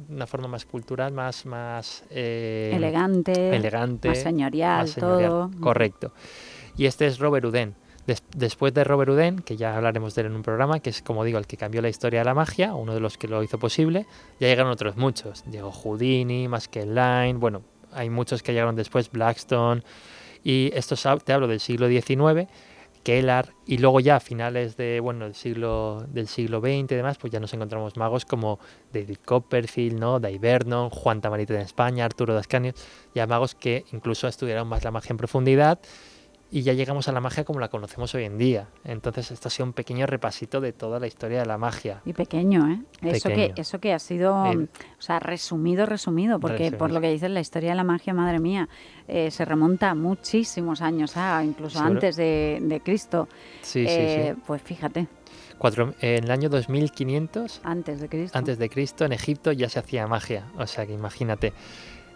una 0.08 0.26
forma 0.26 0.48
más 0.48 0.66
cultural, 0.66 1.12
más, 1.12 1.46
más 1.46 2.04
eh, 2.10 2.72
elegante, 2.74 3.54
elegante, 3.54 4.08
más 4.08 4.18
señorial, 4.18 4.92
todo. 4.94 5.50
Correcto. 5.60 6.12
Y 6.76 6.86
este 6.86 7.06
es 7.06 7.18
Robert 7.18 7.44
Uden 7.46 7.74
después 8.36 8.74
de 8.74 8.84
Robert 8.84 9.10
Houdin, 9.10 9.40
que 9.40 9.56
ya 9.56 9.76
hablaremos 9.76 10.14
de 10.14 10.22
él 10.22 10.26
en 10.28 10.36
un 10.36 10.42
programa, 10.42 10.80
que 10.80 10.90
es 10.90 11.02
como 11.02 11.24
digo 11.24 11.38
el 11.38 11.46
que 11.46 11.56
cambió 11.56 11.80
la 11.80 11.88
historia 11.88 12.20
de 12.20 12.24
la 12.24 12.34
magia, 12.34 12.74
uno 12.74 12.94
de 12.94 13.00
los 13.00 13.16
que 13.16 13.28
lo 13.28 13.42
hizo 13.42 13.58
posible, 13.58 14.06
ya 14.40 14.48
llegaron 14.48 14.70
otros 14.70 14.96
muchos. 14.96 15.44
Llegó 15.50 15.70
Houdini, 15.70 16.48
Line, 16.48 17.34
bueno, 17.34 17.62
hay 17.94 18.10
muchos 18.10 18.42
que 18.42 18.52
llegaron 18.52 18.76
después, 18.76 19.10
Blackstone, 19.10 19.82
y 20.42 20.70
esto 20.74 20.94
te 21.18 21.32
hablo 21.32 21.48
del 21.48 21.60
siglo 21.60 21.88
XIX, 21.88 22.48
Kellar, 23.02 23.52
y 23.66 23.78
luego 23.78 24.00
ya 24.00 24.16
a 24.16 24.20
finales 24.20 24.76
de, 24.76 25.00
bueno, 25.00 25.26
del 25.26 25.34
siglo, 25.34 26.04
del 26.08 26.26
siglo 26.26 26.60
XX 26.60 26.92
y 26.92 26.96
demás, 26.96 27.18
pues 27.18 27.32
ya 27.32 27.40
nos 27.40 27.52
encontramos 27.52 27.96
magos 27.96 28.24
como 28.24 28.58
David 28.92 29.18
Copperfield, 29.24 29.98
¿no? 29.98 30.20
Dave 30.20 30.38
Vernon, 30.38 30.90
Juan 30.90 31.20
Tamarite 31.20 31.54
en 31.54 31.60
España, 31.60 32.04
Arturo 32.04 32.34
Dascanio, 32.34 32.72
ya 33.14 33.26
magos 33.26 33.54
que 33.54 33.84
incluso 33.92 34.26
estudiaron 34.26 34.68
más 34.68 34.84
la 34.84 34.90
magia 34.90 35.10
en 35.10 35.16
profundidad 35.18 35.80
y 36.54 36.62
ya 36.62 36.72
llegamos 36.72 37.08
a 37.08 37.12
la 37.12 37.20
magia 37.20 37.42
como 37.42 37.58
la 37.58 37.66
conocemos 37.66 38.14
hoy 38.14 38.22
en 38.22 38.38
día. 38.38 38.68
Entonces, 38.84 39.32
esto 39.32 39.48
ha 39.48 39.50
sido 39.50 39.66
un 39.66 39.72
pequeño 39.72 40.06
repasito 40.06 40.60
de 40.60 40.72
toda 40.72 41.00
la 41.00 41.08
historia 41.08 41.40
de 41.40 41.46
la 41.46 41.58
magia. 41.58 42.00
Y 42.04 42.12
pequeño, 42.12 42.70
¿eh? 42.70 42.78
Eso, 43.02 43.28
que, 43.28 43.52
eso 43.56 43.80
que 43.80 43.92
ha 43.92 43.98
sido, 43.98 44.36
o 44.36 44.66
sea, 45.00 45.18
resumido, 45.18 45.84
resumido, 45.84 46.38
porque 46.38 46.70
por 46.70 46.92
lo 46.92 47.00
que 47.00 47.10
dices, 47.10 47.28
la 47.28 47.40
historia 47.40 47.70
de 47.70 47.74
la 47.74 47.82
magia, 47.82 48.14
madre 48.14 48.38
mía, 48.38 48.68
eh, 49.08 49.32
se 49.32 49.44
remonta 49.44 49.90
a 49.90 49.94
muchísimos 49.96 50.80
años, 50.80 51.16
ah, 51.16 51.42
incluso 51.44 51.80
antes 51.80 52.14
de, 52.14 52.80
Cristo. 52.84 53.26
Sí, 53.62 53.80
sí, 53.80 53.86
sí. 53.88 53.92
Eh, 53.96 54.36
pues 54.46 54.62
fíjate. 54.62 55.08
Cuatro, 55.58 55.92
en 56.00 56.22
el 56.22 56.30
año 56.30 56.48
2500 56.50 57.60
antes 57.62 58.00
de 58.00 58.08
Cristo 58.08 58.36
antes 58.36 58.58
de 58.58 58.68
Cristo 58.68 59.04
en 59.04 59.12
Egipto 59.12 59.52
ya 59.52 59.68
se 59.68 59.78
hacía 59.78 60.06
magia 60.08 60.46
o 60.58 60.66
sea 60.66 60.84
que 60.84 60.92
imagínate 60.92 61.52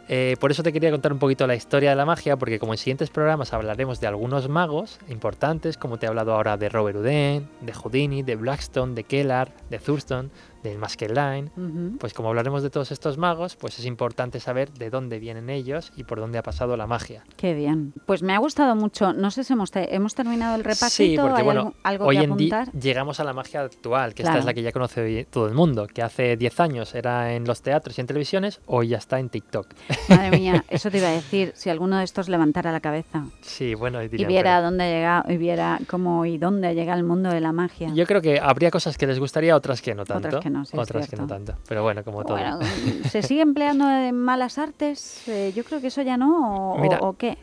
eh, 0.09 0.37
por 0.41 0.51
eso 0.51 0.63
te 0.63 0.73
quería 0.73 0.91
contar 0.91 1.13
un 1.13 1.19
poquito 1.19 1.47
la 1.47 1.55
historia 1.55 1.91
de 1.91 1.97
la 1.97 2.07
magia, 2.07 2.37
porque 2.37 2.59
como 2.59 2.73
en 2.73 2.79
siguientes 2.79 3.11
programas 3.11 3.53
hablaremos 3.53 4.01
de 4.01 4.07
algunos 4.07 4.49
magos 4.49 4.99
importantes, 5.09 5.77
como 5.77 5.99
te 5.99 6.07
he 6.07 6.09
hablado 6.09 6.35
ahora 6.35 6.57
de 6.57 6.71
Robert 6.71 6.97
Houdin, 6.97 7.49
de 7.61 7.73
Houdini, 7.75 8.23
de 8.23 8.37
Blackstone, 8.37 8.95
de 8.95 9.05
Kellar, 9.05 9.53
de 9.69 9.79
Thurston, 9.79 10.31
del 10.69 10.79
Maskelyne, 10.79 11.51
pues 11.99 12.15
como 12.15 12.29
hablaremos 12.29 12.63
de 12.63 12.71
todos 12.71 12.93
estos 12.93 13.19
magos, 13.19 13.57
pues 13.57 13.79
es 13.79 13.87
importante 13.87 14.41
saber 14.41 14.73
de 14.73 14.91
dónde 14.91 15.19
vienen 15.19 15.51
ellos 15.51 15.93
y 15.97 16.05
por 16.05 16.21
dónde 16.21 16.39
ha 16.39 16.43
pasado 16.43 16.77
la 16.77 16.87
magia. 16.87 17.25
Qué 17.37 17.55
bien. 17.55 17.93
Pues 18.07 18.23
me 18.23 18.35
ha 18.35 18.39
gustado 18.39 18.75
mucho. 18.77 19.13
No 19.13 19.31
sé 19.31 19.45
si 19.45 19.53
hemos, 19.53 19.71
hemos 19.75 20.15
terminado 20.15 20.55
el 20.55 20.65
repasito. 20.65 20.89
Sí, 20.89 21.17
porque 21.19 21.43
bueno, 21.43 21.75
hoy 22.01 22.17
en 22.19 22.37
día 22.37 22.67
llegamos 22.79 23.21
a 23.21 23.25
la 23.25 23.33
magia 23.33 23.63
actual, 23.63 24.15
que 24.15 24.23
esta 24.23 24.39
es 24.39 24.45
la 24.45 24.55
que 24.55 24.63
ya 24.63 24.73
conoce 24.73 25.27
todo 25.31 25.47
el 25.47 25.55
mundo, 25.55 25.87
que 25.87 26.03
hace 26.03 26.37
10 26.37 26.61
años 26.61 26.95
era 26.95 27.33
en 27.33 27.45
los 27.45 27.63
teatros 27.63 27.99
y 27.99 28.01
en 28.01 28.07
televisiones, 28.07 28.61
hoy 28.67 28.89
ya 28.89 28.99
está 28.99 29.19
en 29.19 29.29
TikTok. 29.29 29.69
Madre 30.09 30.31
mía, 30.31 30.65
eso 30.69 30.91
te 30.91 30.99
iba 30.99 31.09
a 31.09 31.13
decir, 31.13 31.53
si 31.55 31.71
alguno 31.71 31.99
de 31.99 32.05
estos 32.05 32.29
levantara 32.29 32.73
la 32.73 32.81
cabeza. 32.81 33.25
Sí, 33.41 33.75
bueno, 33.75 34.03
y 34.03 34.09
viera 34.09 34.61
dónde 34.61 34.85
llega, 34.85 35.25
y 35.29 35.37
viera 35.37 35.79
cómo 35.89 36.25
y 36.25 36.39
dónde 36.39 36.75
llega 36.75 36.95
el 36.95 37.05
mundo 37.05 37.31
de 37.31 37.41
la 37.41 37.53
magia. 37.53 37.91
Yo 37.95 38.07
creo 38.07 38.21
que 38.21 38.41
habría 38.41 38.71
cosas 38.71 38.99
que 38.99 39.07
les 39.07 39.19
gustaría, 39.19 39.57
otras 39.57 39.83
que 39.83 39.95
no 39.95 40.05
tanto 40.05 40.29
otras 40.29 40.43
que 40.43 40.51
no 40.51 40.58
tanto. 41.27 41.55
Pero 41.69 41.83
bueno, 41.83 42.05
como 42.05 42.25
todo. 42.25 42.39
¿Se 43.11 43.23
sigue 43.23 43.43
empleando 43.43 43.89
en 43.91 44.17
malas 44.17 44.59
artes? 44.59 45.27
Eh, 45.29 45.53
yo 45.55 45.65
creo 45.65 45.81
que 45.81 45.89
eso 45.89 46.03
ya 46.03 46.17
no, 46.17 46.75
o, 47.01 47.13
qué. 47.17 47.39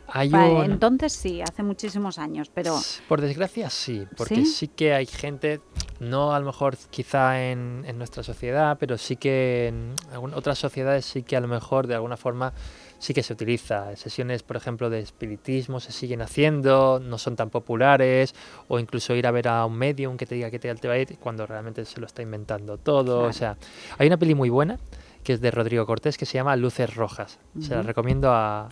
Entonces 0.64 1.12
sí, 1.12 1.42
hace 1.42 1.62
muchísimos 1.62 2.18
años, 2.18 2.50
pero... 2.52 2.78
Por 3.08 3.20
desgracia 3.20 3.70
sí, 3.70 4.06
porque 4.16 4.44
¿Sí? 4.44 4.68
que 4.68 4.94
hay 4.94 5.06
gente, 5.06 5.60
no 6.00 6.34
a 6.34 6.40
lo 6.40 6.46
mejor 6.46 6.76
quizá 6.90 7.42
en, 7.42 7.84
en 7.86 7.98
nuestra 7.98 8.22
sociedad, 8.22 8.76
pero 8.78 8.98
sí 8.98 9.16
que 9.16 9.68
en 9.68 9.94
otras 10.34 10.58
sociedades 10.58 11.04
sí 11.04 11.22
que 11.22 11.36
a 11.36 11.40
lo 11.40 11.48
mejor 11.48 11.86
de 11.86 11.94
alguna 11.94 12.16
forma 12.16 12.52
sí 12.98 13.14
que 13.14 13.22
se 13.22 13.32
utiliza. 13.32 13.94
Sesiones, 13.96 14.42
por 14.42 14.56
ejemplo, 14.56 14.90
de 14.90 15.00
espiritismo 15.00 15.80
se 15.80 15.92
siguen 15.92 16.22
haciendo, 16.22 17.00
no 17.00 17.18
son 17.18 17.36
tan 17.36 17.50
populares, 17.50 18.34
o 18.68 18.78
incluso 18.78 19.14
ir 19.14 19.26
a 19.26 19.30
ver 19.30 19.48
a 19.48 19.64
un 19.66 19.76
medium 19.76 20.16
que 20.16 20.26
te 20.26 20.34
diga 20.34 20.50
que 20.50 20.58
te 20.58 20.88
va 20.88 20.94
a 20.94 20.98
ir 20.98 21.18
cuando 21.18 21.46
realmente 21.46 21.84
se 21.84 22.00
lo 22.00 22.06
está 22.06 22.22
inventando 22.22 22.78
todo. 22.78 23.20
O 23.24 23.32
sea, 23.32 23.56
hay 23.98 24.06
una 24.06 24.16
peli 24.16 24.34
muy 24.34 24.50
buena 24.50 24.78
que 25.26 25.32
es 25.32 25.40
de 25.40 25.50
Rodrigo 25.50 25.84
Cortés, 25.86 26.16
que 26.16 26.24
se 26.24 26.34
llama 26.34 26.54
Luces 26.54 26.94
Rojas. 26.94 27.40
Se 27.60 27.74
la 27.74 27.82
recomiendo 27.82 28.30
a, 28.30 28.68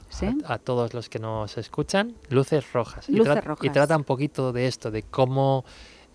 a, 0.46 0.58
todos 0.58 0.94
los 0.94 1.08
que 1.08 1.18
nos 1.18 1.58
escuchan. 1.58 2.14
Luces 2.28 2.72
Rojas. 2.72 3.08
Luces 3.08 3.44
Rojas. 3.44 3.66
y 3.66 3.70
trata 3.70 3.96
un 3.96 4.04
poquito 4.04 4.52
de 4.52 4.68
esto, 4.68 4.92
de 4.92 5.02
cómo 5.02 5.64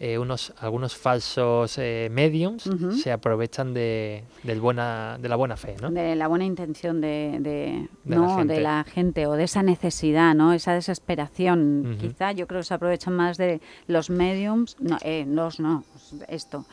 eh, 0.01 0.17
unos, 0.17 0.53
algunos 0.59 0.95
falsos 0.95 1.77
eh, 1.77 2.07
mediums 2.09 2.69
se 3.01 3.11
aprovechan 3.11 3.73
de, 3.73 4.23
del 4.43 4.61
buena, 4.61 5.17
de 5.19 5.27
la 5.27 5.35
buena 5.35 5.57
fe, 5.57 5.75
¿no? 5.81 5.91
De 5.91 6.15
la 6.15 6.29
buena 6.29 6.45
intención 6.45 7.01
de, 7.01 7.35
de, 7.41 7.89
¿no? 8.05 8.45
de 8.45 8.61
la 8.61 8.85
gente 8.85 9.27
o 9.27 9.33
de 9.33 9.43
esa 9.43 9.61
necesidad, 9.61 10.33
¿no? 10.35 10.53
Esa 10.53 10.73
desesperación. 10.73 11.97
Quizá 11.99 12.31
yo 12.31 12.47
creo 12.47 12.61
que 12.61 12.65
se 12.65 12.73
aprovechan 12.73 13.13
más 13.13 13.37
de 13.37 13.59
los 13.87 14.09
mediums, 14.09 14.77
no, 14.79 14.97
eh, 15.01 15.25
los 15.27 15.59
no, 15.59 15.83
esto, 16.29 16.65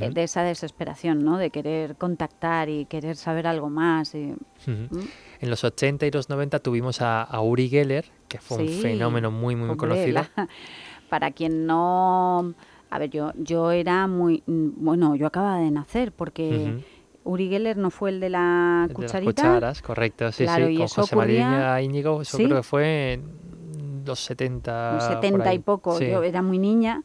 eh, 0.00 0.10
de 0.10 0.24
esa 0.24 0.42
desesperación, 0.42 1.24
¿no? 1.24 1.38
De 1.38 1.50
querer 1.50 1.94
contactar 1.94 2.68
y 2.68 2.86
querer 2.86 3.14
saber 3.14 3.46
algo 3.46 3.70
más. 3.70 4.12
Y, 4.16 4.34
En 4.66 5.50
los 5.50 5.62
80 5.62 6.06
y 6.06 6.10
los 6.10 6.28
90 6.28 6.58
tuvimos 6.58 7.00
a, 7.00 7.28
Uri 7.40 7.68
Geller, 7.68 8.06
que 8.26 8.38
fue 8.38 8.58
un 8.58 8.68
fenómeno 8.68 9.30
muy, 9.30 9.54
muy, 9.54 9.76
conocido. 9.76 10.26
para 11.12 11.30
quien 11.30 11.66
no 11.66 12.54
a 12.92 12.98
ver, 12.98 13.08
yo, 13.08 13.32
yo 13.36 13.70
era 13.70 14.06
muy... 14.06 14.42
Mm, 14.46 14.84
bueno, 14.84 15.16
yo 15.16 15.26
acababa 15.26 15.58
de 15.58 15.70
nacer 15.70 16.12
porque... 16.12 16.84
Uri 17.24 17.48
Geller 17.48 17.76
no 17.76 17.90
fue 17.90 18.10
el 18.10 18.20
de 18.20 18.30
la 18.30 18.88
cucharita. 18.92 19.18
De 19.18 19.24
las 19.24 19.34
cucharas, 19.34 19.82
correcto, 19.82 20.32
sí, 20.32 20.44
sí, 20.44 20.76
con 20.76 20.88
José 20.88 21.16
María 21.16 21.80
Íñigo, 21.80 22.20
eso 22.20 22.36
creo 22.36 22.56
que 22.56 22.62
fue 22.64 23.12
en 23.12 24.02
los 24.04 24.18
70. 24.18 24.94
Los 24.94 25.04
70 25.04 25.54
y 25.54 25.58
poco, 25.60 26.00
yo 26.00 26.22
era 26.24 26.42
muy 26.42 26.58
niña. 26.58 27.00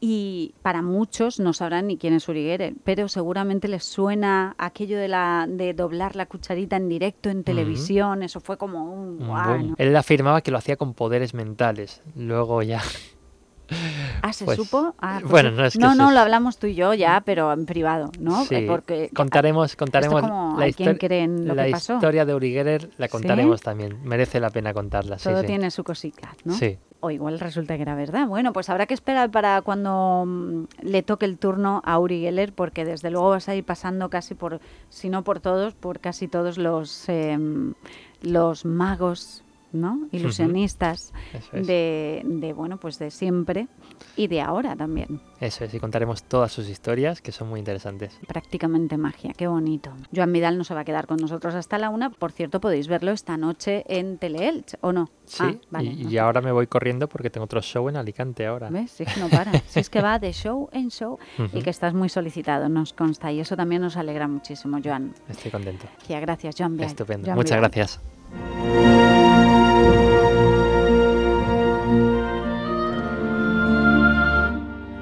Y 0.00 0.54
para 0.62 0.82
muchos 0.82 1.38
no 1.38 1.52
sabrán 1.52 1.86
ni 1.86 1.98
quién 1.98 2.14
es 2.14 2.28
Uri 2.28 2.44
Geller, 2.44 2.74
pero 2.82 3.08
seguramente 3.08 3.68
les 3.68 3.84
suena 3.84 4.54
aquello 4.58 4.98
de 4.98 5.08
la 5.08 5.46
de 5.48 5.74
doblar 5.74 6.16
la 6.16 6.26
cucharita 6.26 6.76
en 6.76 6.88
directo 6.88 7.28
en 7.28 7.44
televisión, 7.44 8.22
eso 8.22 8.40
fue 8.40 8.56
como 8.56 8.90
un... 8.90 9.18
Wow, 9.18 9.74
Él 9.76 9.94
afirmaba 9.96 10.40
que 10.40 10.50
lo 10.50 10.58
hacía 10.58 10.76
con 10.76 10.94
poderes 10.94 11.34
mentales, 11.34 12.02
luego 12.14 12.62
ya 12.62 12.82
Ah, 14.22 14.32
¿se 14.32 14.44
pues, 14.44 14.56
supo? 14.56 14.94
Ah, 14.98 15.18
pues 15.20 15.30
bueno, 15.30 15.50
no 15.50 15.64
es 15.64 15.74
que 15.74 15.78
No, 15.78 15.94
no, 15.94 16.12
lo 16.12 16.20
hablamos 16.20 16.58
tú 16.58 16.66
y 16.66 16.74
yo 16.74 16.94
ya, 16.94 17.22
pero 17.24 17.52
en 17.52 17.66
privado, 17.66 18.10
¿no? 18.18 18.44
Sí. 18.44 18.64
Porque 18.66 19.10
contaremos, 19.14 19.76
contaremos 19.76 20.22
la, 20.58 20.68
historia 20.68 22.24
de 22.24 22.34
Uri 22.34 22.52
Geller, 22.52 22.90
la 22.96 23.08
contaremos 23.08 23.60
también. 23.60 23.98
Merece 24.04 24.40
la 24.40 24.50
pena 24.50 24.72
contarla. 24.72 25.16
Todo 25.16 25.42
tiene 25.42 25.70
su 25.70 25.84
cosita, 25.84 26.34
¿no? 26.44 26.54
Sí. 26.54 26.78
O 27.00 27.10
igual 27.10 27.38
resulta 27.38 27.76
que 27.76 27.82
era 27.82 27.94
verdad. 27.94 28.26
Bueno, 28.26 28.52
pues 28.52 28.70
habrá 28.70 28.86
que 28.86 28.94
esperar 28.94 29.30
para 29.30 29.60
cuando 29.62 30.24
mm, 30.26 30.64
le 30.82 31.02
toque 31.02 31.26
el 31.26 31.38
turno 31.38 31.82
a 31.84 31.98
Uri 31.98 32.22
Geller, 32.22 32.52
porque 32.52 32.84
desde 32.84 33.10
luego 33.10 33.30
vas 33.30 33.48
a 33.48 33.54
ir 33.54 33.64
pasando 33.64 34.08
casi 34.08 34.34
por, 34.34 34.60
si 34.88 35.10
no 35.10 35.22
por 35.22 35.40
todos, 35.40 35.74
por 35.74 36.00
casi 36.00 36.26
todos 36.26 36.56
los, 36.56 37.08
em, 37.08 37.74
los 38.22 38.64
magos 38.64 39.44
¿no? 39.72 40.08
Ilusionistas 40.12 41.12
de, 41.52 42.22
de, 42.24 42.52
bueno, 42.52 42.78
pues 42.78 42.98
de 42.98 43.10
siempre 43.10 43.68
y 44.16 44.26
de 44.28 44.40
ahora 44.40 44.76
también. 44.76 45.20
Eso 45.40 45.64
es, 45.64 45.74
y 45.74 45.80
contaremos 45.80 46.22
todas 46.22 46.52
sus 46.52 46.68
historias, 46.68 47.20
que 47.20 47.32
son 47.32 47.48
muy 47.48 47.58
interesantes. 47.58 48.18
Prácticamente 48.26 48.96
magia, 48.96 49.32
qué 49.36 49.46
bonito. 49.46 49.92
Joan 50.14 50.32
Vidal 50.32 50.56
no 50.56 50.64
se 50.64 50.74
va 50.74 50.80
a 50.80 50.84
quedar 50.84 51.06
con 51.06 51.18
nosotros 51.18 51.54
hasta 51.54 51.78
la 51.78 51.90
una. 51.90 52.10
Por 52.10 52.32
cierto, 52.32 52.60
podéis 52.60 52.88
verlo 52.88 53.12
esta 53.12 53.36
noche 53.36 53.84
en 53.88 54.18
Teleelch, 54.18 54.76
¿o 54.80 54.92
no? 54.92 55.10
Sí, 55.24 55.60
ah, 55.72 55.82
y, 55.82 56.16
ahora 56.18 56.40
me 56.40 56.52
voy 56.52 56.66
corriendo 56.66 57.08
porque 57.08 57.30
tengo 57.30 57.44
otro 57.44 57.60
show 57.60 57.88
en 57.88 57.96
Alicante 57.96 58.46
ahora. 58.46 58.70
¿Ves? 58.70 58.92
Sí, 58.92 59.04
que 59.04 59.20
no 59.20 59.28
para. 59.28 59.52
si 59.68 59.80
es 59.80 59.90
que 59.90 60.00
va 60.00 60.18
de 60.18 60.32
show 60.32 60.68
en 60.72 60.90
show 60.90 61.18
y 61.52 61.62
que 61.62 61.70
estás 61.70 61.94
muy 61.94 62.08
solicitado, 62.08 62.68
nos 62.68 62.92
consta. 62.92 63.32
Y 63.32 63.40
eso 63.40 63.56
también 63.56 63.82
nos 63.82 63.96
alegra 63.96 64.28
muchísimo, 64.28 64.78
Joan. 64.82 65.14
Estoy 65.28 65.50
contento. 65.50 65.86
Ya, 66.08 66.20
gracias, 66.20 66.54
Joan 66.56 66.78
Estupendo. 66.80 67.34
Muchas 67.34 67.58
gracias. 67.58 68.00